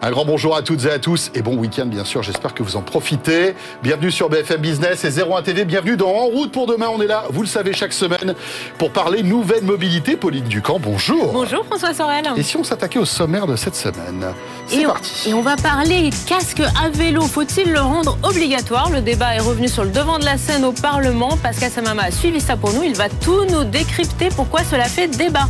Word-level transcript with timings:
Un 0.00 0.12
grand 0.12 0.24
bonjour 0.24 0.54
à 0.54 0.62
toutes 0.62 0.84
et 0.84 0.90
à 0.92 1.00
tous 1.00 1.32
et 1.34 1.42
bon 1.42 1.56
week-end 1.56 1.86
bien 1.86 2.04
sûr, 2.04 2.22
j'espère 2.22 2.54
que 2.54 2.62
vous 2.62 2.76
en 2.76 2.82
profitez. 2.82 3.56
Bienvenue 3.82 4.12
sur 4.12 4.28
BFM 4.28 4.60
Business 4.60 5.04
et 5.04 5.10
01 5.20 5.42
TV, 5.42 5.64
bienvenue 5.64 5.96
dans 5.96 6.10
En 6.10 6.26
route 6.26 6.52
pour 6.52 6.68
demain, 6.68 6.86
on 6.88 7.00
est 7.02 7.08
là, 7.08 7.24
vous 7.30 7.40
le 7.42 7.48
savez, 7.48 7.72
chaque 7.72 7.92
semaine 7.92 8.36
pour 8.78 8.92
parler 8.92 9.24
nouvelle 9.24 9.64
mobilité. 9.64 10.16
Pauline 10.16 10.44
Ducamp, 10.44 10.78
bonjour. 10.78 11.32
Bonjour 11.32 11.64
François 11.66 11.92
Sorel. 11.94 12.26
Et 12.36 12.44
si 12.44 12.56
on 12.56 12.62
s'attaquait 12.62 13.00
au 13.00 13.04
sommaire 13.04 13.48
de 13.48 13.56
cette 13.56 13.74
semaine 13.74 14.24
C'est 14.68 14.84
parti. 14.84 15.30
et 15.30 15.34
on 15.34 15.42
va 15.42 15.56
parler 15.56 16.10
casque 16.28 16.62
à 16.80 16.90
vélo, 16.90 17.22
faut-il 17.22 17.72
le 17.72 17.80
rendre 17.80 18.18
obligatoire? 18.22 18.90
Le 18.90 19.00
débat 19.00 19.34
est 19.34 19.40
revenu 19.40 19.66
sur 19.66 19.82
le 19.82 19.90
devant 19.90 20.20
de 20.20 20.24
la 20.24 20.38
scène 20.38 20.64
au 20.64 20.70
Parlement. 20.70 21.36
Pascal 21.42 21.72
Samama 21.72 22.04
a 22.04 22.10
suivi 22.12 22.40
ça 22.40 22.56
pour 22.56 22.72
nous, 22.72 22.84
il 22.84 22.94
va 22.94 23.08
tout 23.08 23.44
nous 23.46 23.64
décrypter 23.64 24.28
pourquoi 24.36 24.62
cela 24.62 24.84
fait 24.84 25.08
débat. 25.08 25.48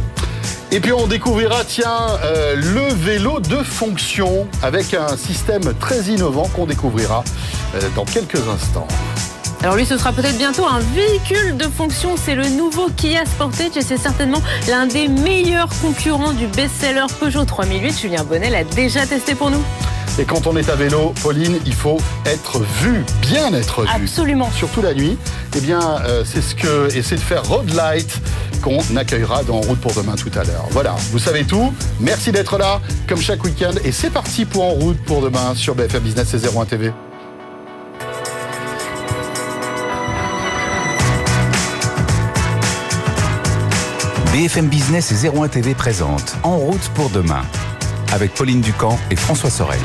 Et 0.71 0.81
puis 0.81 0.93
on 0.93 1.07
découvrira, 1.07 1.65
tiens, 1.65 2.19
euh, 2.25 2.55
le 2.57 2.93
vélo 2.93 3.41
de 3.41 3.63
fonction 3.63 4.47
avec 4.63 4.95
un 4.95 5.17
système 5.17 5.75
très 5.81 6.03
innovant 6.03 6.49
qu'on 6.49 6.67
découvrira 6.67 7.25
euh, 7.75 7.81
dans 7.97 8.05
quelques 8.05 8.47
instants. 8.49 8.89
Alors 9.61 9.75
lui, 9.75 9.85
ce 9.85 9.99
sera 9.99 10.13
peut-être 10.13 10.39
bientôt 10.39 10.67
un 10.67 10.79
véhicule 10.79 11.57
de 11.57 11.65
fonction. 11.65 12.17
C'est 12.17 12.37
le 12.37 12.49
nouveau 12.49 12.89
Kia 12.97 13.27
Sportage 13.27 13.77
et 13.77 13.83
c'est 13.83 13.97
certainement 13.97 14.41
l'un 14.69 14.87
des 14.87 15.09
meilleurs 15.09 15.69
concurrents 15.83 16.33
du 16.33 16.47
best-seller 16.47 17.07
Peugeot 17.19 17.45
3008. 17.45 17.99
Julien 18.01 18.23
Bonnet 18.23 18.51
l'a 18.51 18.63
déjà 18.63 19.05
testé 19.05 19.35
pour 19.35 19.51
nous. 19.51 19.63
Et 20.21 20.25
quand 20.25 20.47
on 20.47 20.57
est 20.57 20.69
à 20.69 20.77
vélo, 20.77 21.13
Pauline, 21.23 21.59
il 21.67 21.75
faut 21.75 21.99
être 22.25 22.61
vu, 22.83 23.05
bien 23.21 23.53
être 23.53 23.83
vu. 23.83 23.89
Absolument. 23.93 24.51
Surtout 24.53 24.83
la 24.83 24.95
nuit. 24.95 25.19
Eh 25.57 25.61
bien, 25.61 25.81
euh, 26.07 26.23
c'est 26.25 26.41
ce 26.41 26.55
que 26.55 26.97
essaie 26.97 27.17
de 27.17 27.21
faire 27.21 27.45
Road 27.45 27.73
Light 27.75 28.21
qu'on 28.63 28.81
accueillera 28.97 29.43
dans 29.43 29.61
Route 29.61 29.81
pour 29.81 29.93
demain 29.93 30.15
tout 30.15 30.31
à 30.39 30.45
l'heure. 30.45 30.67
Voilà, 30.71 30.95
vous 31.11 31.19
savez 31.19 31.45
tout. 31.45 31.73
Merci 32.01 32.31
d'être 32.31 32.59
là, 32.59 32.81
comme 33.09 33.21
chaque 33.21 33.43
week-end. 33.45 33.73
Et 33.85 33.93
c'est 33.93 34.11
parti 34.11 34.45
pour 34.45 34.65
En 34.65 34.71
route 34.71 34.99
pour 35.05 35.21
demain 35.21 35.55
sur 35.55 35.75
BFM 35.75 36.03
Business 36.03 36.35
et 36.35 36.57
01 36.57 36.65
TV. 36.65 36.93
BFM 44.39 44.69
Business 44.69 45.11
et 45.11 45.29
01 45.29 45.49
TV 45.49 45.75
présente 45.75 46.37
En 46.45 46.59
route 46.59 46.89
pour 46.95 47.11
demain 47.11 47.43
avec 48.13 48.33
Pauline 48.35 48.61
Ducamp 48.61 48.97
et 49.11 49.17
François 49.17 49.51
Sorel. 49.51 49.81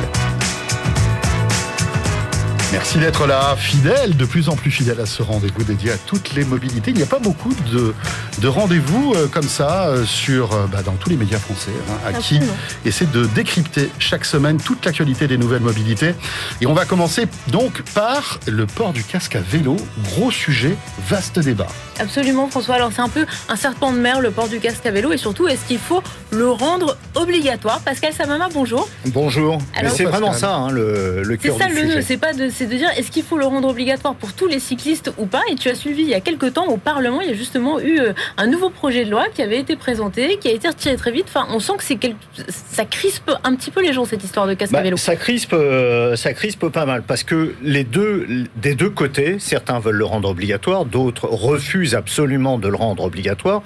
Merci 2.73 2.97
d'être 2.97 3.27
là, 3.27 3.55
fidèle, 3.55 4.17
de 4.17 4.25
plus 4.25 4.49
en 4.49 4.55
plus 4.55 4.71
fidèle 4.71 4.99
à 4.99 5.05
ce 5.05 5.21
rendez-vous 5.21 5.63
dédié 5.63 5.91
à 5.91 5.97
toutes 6.07 6.33
les 6.33 6.43
mobilités. 6.43 6.89
Il 6.89 6.97
n'y 6.97 7.03
a 7.03 7.05
pas 7.05 7.19
beaucoup 7.19 7.53
de, 7.71 7.93
de 8.39 8.47
rendez-vous 8.47 9.13
euh, 9.13 9.27
comme 9.27 9.47
ça 9.47 9.89
euh, 9.89 10.05
sur, 10.05 10.53
euh, 10.53 10.65
bah, 10.71 10.81
dans 10.81 10.93
tous 10.93 11.11
les 11.11 11.15
médias 11.15 11.37
français, 11.37 11.69
hein, 11.87 11.93
à 12.03 12.13
qui 12.13 12.39
essaie 12.83 13.05
de 13.05 13.27
décrypter 13.27 13.91
chaque 13.99 14.25
semaine 14.25 14.57
toute 14.57 14.83
l'actualité 14.85 15.27
des 15.27 15.37
nouvelles 15.37 15.61
mobilités. 15.61 16.15
Et 16.61 16.65
on 16.65 16.73
va 16.73 16.85
commencer 16.85 17.27
donc 17.49 17.83
par 17.93 18.39
le 18.47 18.65
port 18.65 18.91
du 18.91 19.03
casque 19.03 19.35
à 19.35 19.41
vélo. 19.41 19.77
Gros 20.05 20.31
sujet, 20.31 20.75
vaste 21.07 21.37
débat. 21.37 21.67
Absolument 21.99 22.47
François. 22.47 22.73
Alors 22.75 22.91
c'est 22.91 23.01
un 23.03 23.09
peu 23.09 23.27
un 23.49 23.55
serpent 23.55 23.93
de 23.93 23.99
mer 23.99 24.19
le 24.19 24.31
port 24.31 24.47
du 24.47 24.59
casque 24.59 24.83
à 24.87 24.91
vélo 24.91 25.11
et 25.11 25.17
surtout 25.17 25.47
est-ce 25.47 25.63
qu'il 25.67 25.77
faut 25.77 26.01
le 26.31 26.49
rendre 26.49 26.97
obligatoire? 27.13 27.81
Pascal 27.81 28.13
Samama, 28.13 28.49
bonjour. 28.51 28.89
Bonjour. 29.05 29.59
c'est 29.95 30.05
vraiment 30.05 30.33
ça 30.33 30.55
hein, 30.55 30.71
le, 30.71 31.21
le 31.21 31.37
cœur 31.37 31.55
C'est 31.55 31.63
ça 31.63 31.69
le 31.69 31.83
nœud, 31.83 32.01
c'est 32.01 32.17
pas 32.17 32.33
de, 32.33 32.49
c'est 32.63 32.73
de 32.73 32.77
dire 32.77 32.89
est-ce 32.97 33.11
qu'il 33.11 33.23
faut 33.23 33.37
le 33.37 33.45
rendre 33.45 33.67
obligatoire 33.67 34.15
pour 34.15 34.33
tous 34.33 34.47
les 34.47 34.59
cyclistes 34.59 35.11
ou 35.17 35.25
pas? 35.25 35.41
Et 35.49 35.55
tu 35.55 35.69
as 35.69 35.75
suivi 35.75 36.03
il 36.03 36.09
y 36.09 36.13
a 36.13 36.21
quelques 36.21 36.53
temps 36.53 36.67
au 36.67 36.77
Parlement, 36.77 37.21
il 37.21 37.29
y 37.29 37.31
a 37.31 37.35
justement 37.35 37.79
eu 37.79 37.99
euh, 37.99 38.13
un 38.37 38.47
nouveau 38.47 38.69
projet 38.69 39.05
de 39.05 39.11
loi 39.11 39.25
qui 39.33 39.41
avait 39.41 39.59
été 39.59 39.75
présenté, 39.75 40.37
qui 40.37 40.47
a 40.47 40.51
été 40.51 40.67
retiré 40.67 40.95
très 40.95 41.11
vite. 41.11 41.25
Enfin, 41.27 41.45
on 41.49 41.59
sent 41.59 41.73
que 41.77 41.83
c'est 41.83 41.99
ça 42.47 42.85
crispe 42.85 43.31
un 43.43 43.55
petit 43.55 43.71
peu 43.71 43.81
les 43.81 43.93
gens 43.93 44.05
cette 44.05 44.23
histoire 44.23 44.47
de 44.47 44.53
casque 44.53 44.73
à 44.73 44.77
bah, 44.77 44.83
vélo. 44.83 44.97
Ça 44.97 45.15
crispe, 45.15 45.53
euh, 45.53 46.15
ça 46.15 46.33
crispe 46.33 46.67
pas 46.69 46.85
mal 46.85 47.03
parce 47.03 47.23
que 47.23 47.53
les 47.61 47.83
deux, 47.83 48.47
des 48.55 48.75
deux 48.75 48.89
côtés, 48.89 49.37
certains 49.39 49.79
veulent 49.79 49.95
le 49.95 50.05
rendre 50.05 50.29
obligatoire, 50.29 50.85
d'autres 50.85 51.27
refusent 51.27 51.95
absolument 51.95 52.57
de 52.57 52.67
le 52.67 52.75
rendre 52.75 53.03
obligatoire 53.03 53.63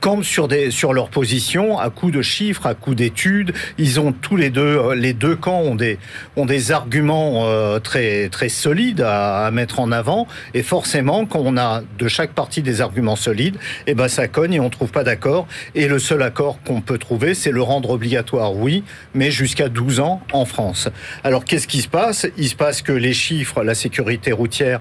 campent 0.00 0.24
sur, 0.24 0.48
des, 0.48 0.70
sur 0.70 0.92
leur 0.92 1.08
position 1.08 1.78
à 1.78 1.90
coup 1.90 2.10
de 2.10 2.22
chiffres, 2.22 2.66
à 2.66 2.74
coup 2.74 2.94
d'études. 2.94 3.52
Ils 3.78 4.00
ont 4.00 4.12
tous 4.12 4.36
les 4.36 4.50
deux, 4.50 4.78
euh, 4.78 4.94
les 4.94 5.12
deux 5.12 5.36
camps 5.36 5.60
ont 5.60 5.74
des, 5.74 5.98
ont 6.36 6.46
des 6.46 6.72
arguments 6.72 7.46
euh, 7.46 7.78
très, 7.78 8.28
très 8.28 8.48
solides 8.48 9.00
à, 9.00 9.50
mettre 9.50 9.80
en 9.80 9.92
avant. 9.92 10.26
Et 10.54 10.62
forcément, 10.62 11.26
quand 11.26 11.40
on 11.44 11.56
a 11.56 11.82
de 11.98 12.08
chaque 12.08 12.32
partie 12.32 12.62
des 12.62 12.80
arguments 12.80 13.16
solides, 13.16 13.56
et 13.86 13.92
eh 13.92 13.94
ben 13.94 14.08
ça 14.08 14.28
cogne 14.28 14.54
et 14.54 14.60
on 14.60 14.70
trouve 14.70 14.90
pas 14.90 15.04
d'accord. 15.04 15.46
Et 15.74 15.88
le 15.88 15.98
seul 15.98 16.22
accord 16.22 16.58
qu'on 16.64 16.80
peut 16.80 16.98
trouver, 16.98 17.34
c'est 17.34 17.52
le 17.52 17.62
rendre 17.62 17.90
obligatoire, 17.90 18.54
oui, 18.54 18.84
mais 19.14 19.30
jusqu'à 19.30 19.68
12 19.68 20.00
ans 20.00 20.22
en 20.32 20.44
France. 20.44 20.88
Alors 21.24 21.44
qu'est-ce 21.44 21.66
qui 21.66 21.82
se 21.82 21.88
passe? 21.88 22.26
Il 22.36 22.48
se 22.48 22.56
passe 22.56 22.82
que 22.82 22.92
les 22.92 23.12
chiffres, 23.12 23.62
la 23.62 23.74
sécurité 23.74 24.32
routière, 24.32 24.80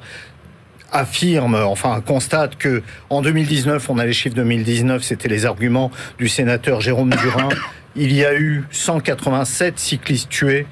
affirme, 0.95 1.55
enfin 1.55 2.01
constate 2.01 2.55
que 2.57 2.81
en 3.09 3.21
2019, 3.21 3.89
on 3.89 3.99
a 3.99 4.05
les 4.05 4.13
chiffres 4.13 4.35
2019, 4.35 5.03
c'était 5.03 5.27
les 5.27 5.45
arguments 5.45 5.91
du 6.17 6.27
sénateur 6.29 6.81
Jérôme 6.81 7.09
Durin. 7.21 7.49
Il 7.95 8.13
y 8.13 8.25
a 8.25 8.35
eu 8.35 8.63
187 8.71 9.77
cyclistes 9.77 10.29
tués 10.29 10.65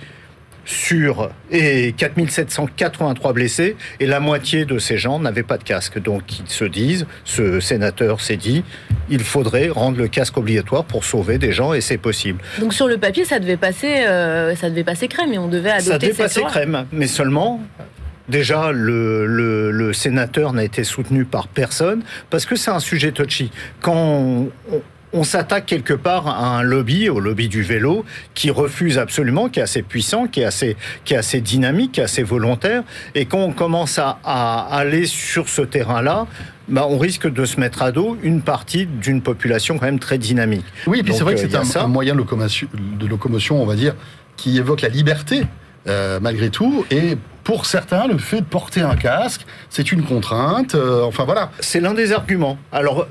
sur 0.66 1.30
et 1.52 1.94
4783 1.98 3.34
blessés 3.34 3.76
et 4.00 4.06
la 4.06 4.22
moitié 4.22 4.64
de 4.64 4.80
ces 4.80 4.98
gens 4.98 5.20
n'avaient 5.20 5.44
pas 5.44 5.58
de 5.58 5.64
casque. 5.64 6.02
Donc 6.02 6.40
ils 6.40 6.50
se 6.50 6.64
disent, 6.64 7.06
ce 7.26 7.60
sénateur 7.60 8.22
s'est 8.22 8.38
dit, 8.38 8.64
il 9.10 9.20
faudrait 9.20 9.68
rendre 9.68 9.98
le 9.98 10.08
casque 10.08 10.38
obligatoire 10.38 10.86
pour 10.86 11.04
sauver 11.04 11.38
des 11.38 11.52
gens 11.52 11.74
et 11.74 11.82
c'est 11.82 11.98
possible. 11.98 12.40
Donc 12.60 12.74
sur 12.74 12.88
le 12.88 12.98
papier, 12.98 13.26
ça 13.26 13.40
devait 13.40 13.58
passer, 13.58 14.06
euh, 14.06 14.56
ça 14.56 14.70
devait 14.70 14.86
passer 14.86 15.10
crème 15.10 15.34
et 15.34 15.38
on 15.38 15.50
devait 15.50 15.72
adopter. 15.72 15.92
Ça 15.92 15.98
devait 15.98 16.14
passer 16.14 16.42
crème, 16.44 16.86
mais 16.94 17.08
seulement 17.08 17.62
Déjà, 18.30 18.72
le, 18.72 19.92
sénateur 19.94 20.54
n'a 20.54 20.64
été 20.64 20.84
soutenu 20.84 21.26
par 21.26 21.48
personne 21.48 22.04
parce 22.30 22.46
que 22.46 22.56
c'est 22.56 22.72
un 22.72 22.80
sujet 22.80 23.12
touchy. 23.12 23.52
Quand 23.82 24.48
on, 25.14 25.24
s'attaque 25.24 25.66
quelque 25.66 25.94
part 25.94 26.28
à 26.28 26.58
un 26.58 26.64
lobby, 26.64 27.10
au 27.10 27.20
lobby 27.20 27.48
du 27.48 27.62
vélo, 27.62 28.06
qui 28.34 28.50
refuse 28.50 28.98
absolument, 28.98 29.50
qui 29.50 29.60
est 29.60 29.64
assez 29.64 29.84
puissant, 29.84 30.26
qui 30.28 30.40
est 30.40 30.46
assez, 30.46 30.76
qui 31.06 31.14
est 31.14 31.18
assez 31.18 31.42
dynamique, 31.42 31.94
qui 31.94 32.00
est 32.00 32.04
assez 32.04 32.24
volontaire, 32.24 32.84
et 33.14 33.26
quand 33.26 33.40
on 33.40 33.52
commence 33.52 34.00
à, 34.00 34.18
aller 34.72 35.06
sur 35.06 35.50
ce 35.50 35.62
terrain-là, 35.62 36.26
bah, 36.70 36.88
on 36.90 36.98
risque 36.98 37.32
de 37.32 37.46
se 37.46 37.60
mettre 37.60 37.84
à 37.84 37.92
dos 37.92 38.18
une 38.24 38.42
partie 38.42 38.86
d'une 38.86 39.22
population 39.22 39.78
quand 39.78 39.86
même 39.86 40.00
très 40.00 40.18
dynamique. 40.18 40.66
Oui, 40.88 41.00
et 41.00 41.04
puis 41.04 41.14
c'est 41.14 41.24
vrai 41.24 41.36
que 41.36 41.42
euh, 41.42 41.64
c'est 41.64 41.78
un, 41.78 41.84
un, 41.84 41.88
moyen 41.88 42.16
de 42.16 43.06
locomotion, 43.06 43.62
on 43.62 43.66
va 43.66 43.76
dire, 43.76 43.96
qui 44.38 44.58
évoque 44.58 44.82
la 44.82 44.90
liberté 44.90 45.44
euh, 45.88 46.20
malgré 46.22 46.50
tout. 46.50 46.86
Et 46.92 47.18
pour 47.44 47.66
certains, 47.66 48.08
le 48.08 48.18
fait 48.18 48.42
de 48.42 48.46
porter 48.46 48.82
un 48.82 48.96
casque, 48.96 49.46
c'est 49.70 49.92
une 49.92 50.04
contrainte. 50.04 50.76
Euh, 50.76 51.04
enfin 51.04 51.26
voilà. 51.26 51.52
C'est 51.60 51.80
l'un 51.80 51.94
des 51.94 52.12
arguments. 52.12 52.58
Alors. 52.72 53.08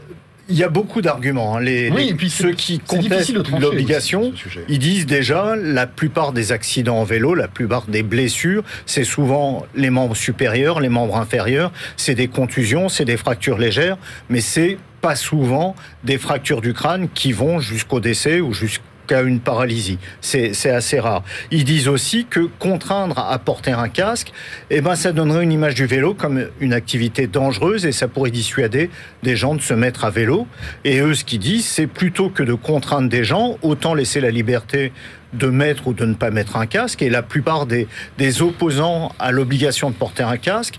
Il 0.48 0.58
y 0.58 0.64
a 0.64 0.68
beaucoup 0.68 1.00
d'arguments. 1.00 1.56
Hein. 1.56 1.60
Les, 1.60 1.88
oui, 1.88 2.08
et 2.10 2.14
puis 2.14 2.28
ceux 2.28 2.50
qui 2.50 2.80
contestent 2.80 3.32
l'obligation, 3.58 4.34
ils 4.68 4.80
disent 4.80 5.06
déjà 5.06 5.54
la 5.56 5.86
plupart 5.86 6.32
des 6.32 6.50
accidents 6.50 6.98
en 6.98 7.04
vélo, 7.04 7.34
la 7.34 7.46
plupart 7.46 7.86
des 7.86 8.02
blessures, 8.02 8.64
c'est 8.84 9.04
souvent 9.04 9.64
les 9.76 9.88
membres 9.88 10.16
supérieurs, 10.16 10.80
les 10.80 10.88
membres 10.88 11.16
inférieurs, 11.16 11.70
c'est 11.96 12.16
des 12.16 12.26
contusions, 12.26 12.88
c'est 12.88 13.04
des 13.04 13.16
fractures 13.16 13.56
légères, 13.56 13.96
mais 14.28 14.40
c'est 14.40 14.78
pas 15.00 15.16
souvent 15.16 15.74
des 16.04 16.18
fractures 16.18 16.60
du 16.60 16.74
crâne 16.74 17.08
qui 17.12 17.32
vont 17.32 17.60
jusqu'au 17.60 18.00
décès 18.00 18.40
ou 18.40 18.52
jusqu'au 18.52 18.84
qu'à 19.06 19.22
une 19.22 19.40
paralysie. 19.40 19.98
C'est 20.20 20.70
assez 20.70 21.00
rare. 21.00 21.22
Ils 21.50 21.64
disent 21.64 21.88
aussi 21.88 22.26
que 22.28 22.48
contraindre 22.58 23.18
à 23.18 23.38
porter 23.38 23.72
un 23.72 23.88
casque, 23.88 24.32
eh 24.70 24.80
ben, 24.80 24.94
ça 24.94 25.12
donnerait 25.12 25.44
une 25.44 25.52
image 25.52 25.74
du 25.74 25.86
vélo 25.86 26.14
comme 26.14 26.48
une 26.60 26.72
activité 26.72 27.26
dangereuse 27.26 27.86
et 27.86 27.92
ça 27.92 28.08
pourrait 28.08 28.30
dissuader 28.30 28.90
des 29.22 29.36
gens 29.36 29.54
de 29.54 29.60
se 29.60 29.74
mettre 29.74 30.04
à 30.04 30.10
vélo. 30.10 30.46
Et 30.84 31.00
eux, 31.00 31.14
ce 31.14 31.24
qu'ils 31.24 31.40
disent, 31.40 31.66
c'est 31.66 31.86
plutôt 31.86 32.30
que 32.30 32.42
de 32.42 32.54
contraindre 32.54 33.08
des 33.08 33.24
gens, 33.24 33.58
autant 33.62 33.94
laisser 33.94 34.20
la 34.20 34.30
liberté 34.30 34.92
de 35.32 35.46
mettre 35.46 35.86
ou 35.88 35.94
de 35.94 36.04
ne 36.04 36.14
pas 36.14 36.30
mettre 36.30 36.56
un 36.56 36.66
casque. 36.66 37.02
Et 37.02 37.10
la 37.10 37.22
plupart 37.22 37.66
des, 37.66 37.88
des 38.18 38.42
opposants 38.42 39.12
à 39.18 39.32
l'obligation 39.32 39.90
de 39.90 39.94
porter 39.94 40.22
un 40.22 40.36
casque 40.36 40.78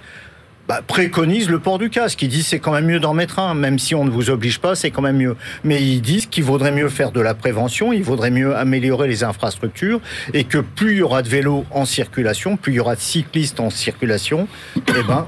bah, 0.68 0.82
préconise 0.86 1.50
le 1.50 1.60
port 1.60 1.80
du 1.80 1.90
casque. 1.90 2.22
Ils 2.22 2.30
disent 2.30 2.48
c'est 2.48 2.60
quand 2.60 2.72
même 2.72 2.86
mieux 2.86 3.00
d'en 3.00 3.14
mettre 3.14 3.40
un, 3.40 3.54
même 3.54 3.80
si 3.80 3.96
on 3.96 4.06
ne 4.06 4.10
vous 4.10 4.30
oblige 4.30 4.60
pas, 4.60 4.76
c'est 4.76 4.92
quand 4.92 5.02
même 5.02 5.18
mieux. 5.18 5.36
Mais 5.64 5.82
ils 5.82 6.02
disent 6.02 6.26
qu'il 6.26 6.44
vaudrait 6.44 6.72
mieux 6.72 6.90
faire 6.90 7.12
de 7.12 7.22
la 7.22 7.34
prévention, 7.34 7.94
il 7.94 8.04
vaudrait 8.04 8.32
mieux 8.32 8.56
améliorer 8.56 9.08
les 9.08 9.24
infrastructures 9.24 10.00
et 10.34 10.44
que 10.44 10.60
plus 10.60 10.94
il 10.94 10.98
y 11.00 11.02
aura 11.02 11.22
de 11.22 11.30
vélos 11.30 11.66
en 11.72 11.86
circulation, 11.86 12.58
plus 12.58 12.74
il 12.74 12.76
y 12.76 12.80
aura 12.80 12.96
de 12.96 13.02
cyclistes 13.02 13.60
en 13.60 13.70
circulation, 13.70 14.48
et 14.78 14.82
eh 15.00 15.04
ben 15.04 15.28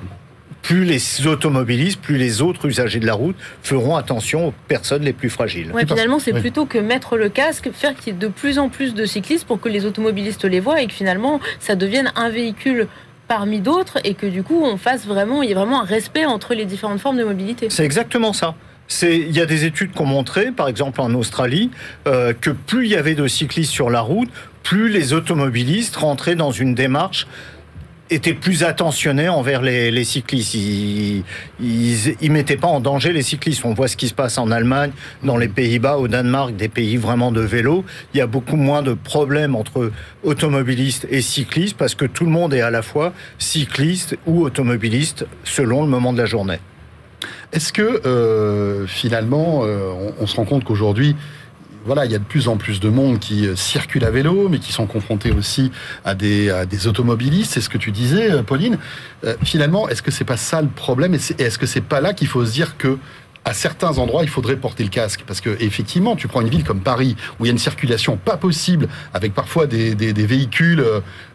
plus 0.66 0.84
les 0.84 1.28
automobilistes, 1.28 2.02
plus 2.02 2.18
les 2.18 2.42
autres 2.42 2.66
usagers 2.66 3.00
de 3.00 3.06
la 3.06 3.14
route 3.14 3.36
feront 3.62 3.96
attention 3.96 4.48
aux 4.48 4.54
personnes 4.68 5.04
les 5.04 5.14
plus 5.14 5.30
fragiles. 5.30 5.72
Ouais, 5.72 5.86
finalement, 5.86 6.18
c'est 6.18 6.34
plutôt 6.34 6.66
que 6.66 6.80
mettre 6.80 7.18
le 7.18 7.30
casque, 7.30 7.70
faire 7.72 7.94
qu'il 7.94 8.14
y 8.14 8.16
ait 8.16 8.20
de 8.20 8.28
plus 8.28 8.58
en 8.58 8.70
plus 8.70 8.96
de 8.96 9.06
cyclistes 9.06 9.46
pour 9.46 9.62
que 9.62 9.70
les 9.70 9.86
automobilistes 9.86 10.44
les 10.44 10.60
voient 10.60 10.82
et 10.82 10.88
que 10.88 10.94
finalement, 10.94 11.40
ça 11.60 11.76
devienne 11.76 12.12
un 12.16 12.30
véhicule 12.30 12.88
parmi 13.28 13.60
d'autres 13.60 14.00
et 14.04 14.14
que 14.14 14.26
du 14.26 14.44
coup 14.44 14.62
on 14.64 14.78
fasse 14.78 15.06
vraiment, 15.06 15.42
il 15.42 15.50
y 15.50 15.52
ait 15.52 15.56
vraiment 15.56 15.82
un 15.82 15.86
respect 15.86 16.26
entre 16.26 16.54
les 16.54 16.66
différentes 16.66 17.00
formes 17.00 17.18
de 17.18 17.24
mobilité. 17.24 17.68
C'est 17.70 17.86
exactement 17.86 18.34
ça. 18.34 18.56
Il 19.02 19.32
y 19.32 19.42
a 19.42 19.46
des 19.46 19.66
études 19.66 19.94
qui 19.94 20.02
ont 20.02 20.06
montré, 20.06 20.52
par 20.52 20.68
exemple 20.68 21.02
en 21.02 21.14
Australie, 21.16 21.72
euh, 22.08 22.34
que 22.40 22.52
plus 22.52 22.86
il 22.86 22.92
y 22.92 22.96
avait 22.96 23.16
de 23.16 23.28
cyclistes 23.28 23.72
sur 23.72 23.90
la 23.90 24.02
route, 24.02 24.30
plus 24.62 24.90
les 24.90 25.14
automobilistes 25.14 25.96
rentraient 25.96 26.36
dans 26.36 26.52
une 26.52 26.76
démarche 26.76 27.28
étaient 28.10 28.34
plus 28.34 28.64
attentionnés 28.64 29.30
envers 29.30 29.62
les, 29.62 30.04
cyclistes. 30.04 30.54
Ils, 30.54 31.24
ils, 31.60 32.32
mettaient 32.32 32.58
pas 32.58 32.68
en 32.68 32.80
danger 32.80 33.12
les 33.12 33.24
cyclistes. 33.24 33.66
On 33.66 33.74
voit 33.74 33.88
ce 33.88 33.98
qui 33.98 34.08
se 34.08 34.14
passe 34.14 34.38
en 34.38 34.52
Allemagne, 34.52 34.92
dans 35.24 35.38
les 35.38 35.48
Pays-Bas, 35.48 35.98
au 35.98 36.08
Danemark, 36.08 36.56
des 36.56 36.68
pays 36.68 36.98
vraiment 36.98 37.32
de 37.32 37.42
vélo. 37.42 37.84
Il 38.14 38.18
y 38.18 38.22
a 38.22 38.28
beaucoup 38.28 38.58
moins 38.58 38.84
de 38.84 38.94
problèmes 38.94 39.56
entre 39.56 39.92
automobilistes 40.24 41.08
et 41.10 41.22
cyclistes 41.22 41.78
parce 41.78 41.96
que 41.96 42.06
tout 42.06 42.26
le 42.26 42.32
monde 42.32 42.54
est 42.54 42.62
à 42.62 42.72
la 42.72 42.82
fois 42.82 43.14
cycliste 43.40 44.18
ou 44.26 44.44
automobiliste 44.44 45.26
selon 45.44 45.84
le 45.84 45.90
moment 45.90 46.14
de 46.14 46.20
la 46.20 46.26
journée. 46.26 46.60
Est-ce 47.54 47.72
que 47.72 48.06
euh, 48.06 48.86
finalement, 48.88 49.62
euh, 49.64 49.92
on, 50.20 50.28
se 50.28 50.36
rend 50.36 50.46
compte 50.46 50.64
qu'aujourd'hui, 50.64 51.16
voilà, 51.86 52.06
il 52.06 52.12
y 52.12 52.16
a 52.16 52.20
de 52.20 52.24
plus 52.24 52.48
en 52.48 52.58
plus 52.58 52.80
de 52.80 52.90
monde 52.90 53.20
qui 53.20 53.48
euh, 53.48 53.56
circule 53.56 54.04
à 54.06 54.12
vélo, 54.12 54.50
mais 54.50 54.58
qui 54.58 54.74
sont 54.74 54.88
confrontés 54.88 55.32
aussi 55.32 55.72
à 56.04 56.16
des, 56.16 56.52
automobilistes. 56.88 57.54
C'est 57.54 57.62
ce 57.62 57.70
que 57.70 57.78
tu 57.78 57.92
disais, 57.92 58.32
euh, 58.32 58.44
Pauline. 58.44 58.80
Euh, 59.24 59.36
finalement, 59.44 59.88
est-ce 59.88 60.02
que 60.02 60.12
c'est 60.12 60.26
pas 60.26 60.38
ça 60.38 60.62
le 60.62 60.68
problème 60.68 61.14
Et 61.14 61.20
est-ce 61.42 61.60
que 61.60 61.68
c'est 61.68 61.82
pas 61.82 62.02
là 62.02 62.14
qu'il 62.14 62.28
faut 62.28 62.44
se 62.44 62.52
dire 62.52 62.78
que 62.78 62.98
à 63.46 63.54
certains 63.54 63.98
endroits, 64.00 64.24
il 64.24 64.30
faudrait 64.30 64.56
porter 64.56 64.84
le 64.84 64.90
casque. 64.90 65.24
Parce 65.26 65.42
que, 65.42 65.56
effectivement, 65.62 66.16
tu 66.16 66.28
prends 66.28 66.42
une 66.42 66.50
ville 66.50 66.64
comme 66.64 66.82
Paris, 66.82 67.16
où 67.40 67.46
il 67.46 67.48
y 67.48 67.50
a 67.50 67.54
une 67.54 67.60
circulation 67.60 68.18
pas 68.18 68.38
possible, 68.38 68.88
avec 69.14 69.34
parfois 69.34 69.68
des, 69.68 69.96
véhicules, 70.14 70.84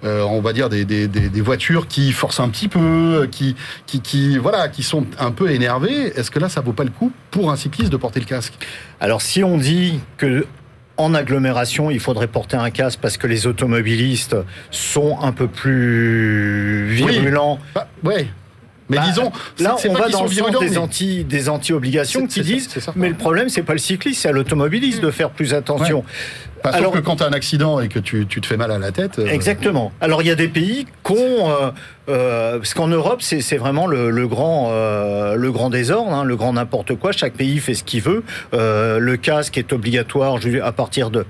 on 0.02 0.40
va 0.40 0.52
dire 0.52 0.68
des, 0.68 0.84
des, 0.84 1.40
voitures 1.40 1.86
qui 1.86 2.12
forcent 2.12 2.40
un 2.40 2.48
petit 2.48 2.68
peu, 2.68 3.28
qui, 3.30 3.56
qui, 3.86 4.00
qui, 4.00 4.38
voilà, 4.38 4.68
qui 4.68 4.82
sont 4.82 5.06
un 5.18 5.30
peu 5.30 5.50
énervées. 5.50 6.12
Est-ce 6.16 6.30
que 6.30 6.38
là, 6.38 6.48
ça 6.48 6.60
vaut 6.60 6.72
pas 6.72 6.84
le 6.84 6.90
coup 6.90 7.12
pour 7.30 7.50
un 7.50 7.56
cycliste 7.56 7.92
de 7.92 7.96
porter 7.96 8.20
le 8.20 8.26
casque? 8.26 8.54
Alors 9.00 9.22
si 9.22 9.42
on 9.42 9.56
dit 9.56 10.00
que 10.18 10.46
en 10.96 11.14
agglomération, 11.14 11.90
il 11.90 12.00
faudrait 12.00 12.26
porter 12.26 12.56
un 12.56 12.70
casque 12.70 12.98
parce 13.00 13.16
que 13.16 13.26
les 13.26 13.46
automobilistes 13.46 14.36
sont 14.70 15.18
un 15.22 15.32
peu 15.32 15.48
plus 15.48 16.86
virulents. 16.88 17.58
Oui. 17.58 17.70
Bah, 17.74 17.88
ouais. 18.04 18.28
Mais 18.90 18.96
bah, 18.96 19.04
disons, 19.06 19.32
là, 19.58 19.76
on 19.88 19.92
va 19.94 20.08
dans 20.08 20.24
le 20.24 20.30
sens 20.30 20.60
des 20.60 20.76
anti 20.76 21.24
des 21.24 21.48
anti 21.48 21.72
obligations 21.72 22.26
qui 22.26 22.42
disent. 22.42 22.68
mais 22.96 23.08
le 23.08 23.14
problème, 23.14 23.48
c'est 23.48 23.62
pas 23.62 23.72
le 23.72 23.78
cycliste, 23.78 24.22
c'est 24.22 24.28
à 24.28 24.32
l'automobiliste 24.32 25.00
de 25.00 25.10
faire 25.10 25.30
plus 25.30 25.54
attention. 25.54 26.04
Alors 26.64 26.92
que 26.92 26.98
quand 26.98 27.16
tu 27.16 27.22
as 27.22 27.26
un 27.26 27.32
accident 27.32 27.80
et 27.80 27.88
que 27.88 27.98
tu, 27.98 28.26
te 28.26 28.46
fais 28.46 28.56
mal 28.56 28.70
à 28.70 28.78
la 28.78 28.92
tête. 28.92 29.18
Euh, 29.18 29.26
Exactement. 29.26 29.92
Alors 30.00 30.22
il 30.22 30.28
y 30.28 30.30
a 30.30 30.34
des 30.34 30.48
pays 30.48 30.86
qui 31.04 31.12
ont. 31.12 31.50
Euh, 31.50 31.70
euh, 32.08 32.58
parce 32.58 32.74
qu'en 32.74 32.88
Europe, 32.88 33.22
c'est 33.22 33.56
vraiment 33.56 33.86
le, 33.86 34.26
grand, 34.26 34.72
le 34.72 35.52
grand 35.52 35.70
désordre, 35.70 36.12
hein, 36.12 36.24
le 36.24 36.36
grand 36.36 36.54
n'importe 36.54 36.96
quoi. 36.96 37.12
Chaque 37.12 37.34
pays 37.34 37.58
fait 37.58 37.74
ce 37.74 37.84
qu'il 37.84 38.02
veut. 38.02 38.24
le 38.52 39.16
casque 39.16 39.58
est 39.58 39.72
obligatoire 39.72 40.38
à 40.62 40.72
partir 40.72 41.10
de 41.10 41.24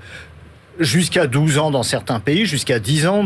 jusqu'à 0.79 1.27
12 1.27 1.57
ans 1.57 1.71
dans 1.71 1.83
certains 1.83 2.19
pays, 2.19 2.45
jusqu'à 2.45 2.79
10 2.79 3.07
ans, 3.07 3.25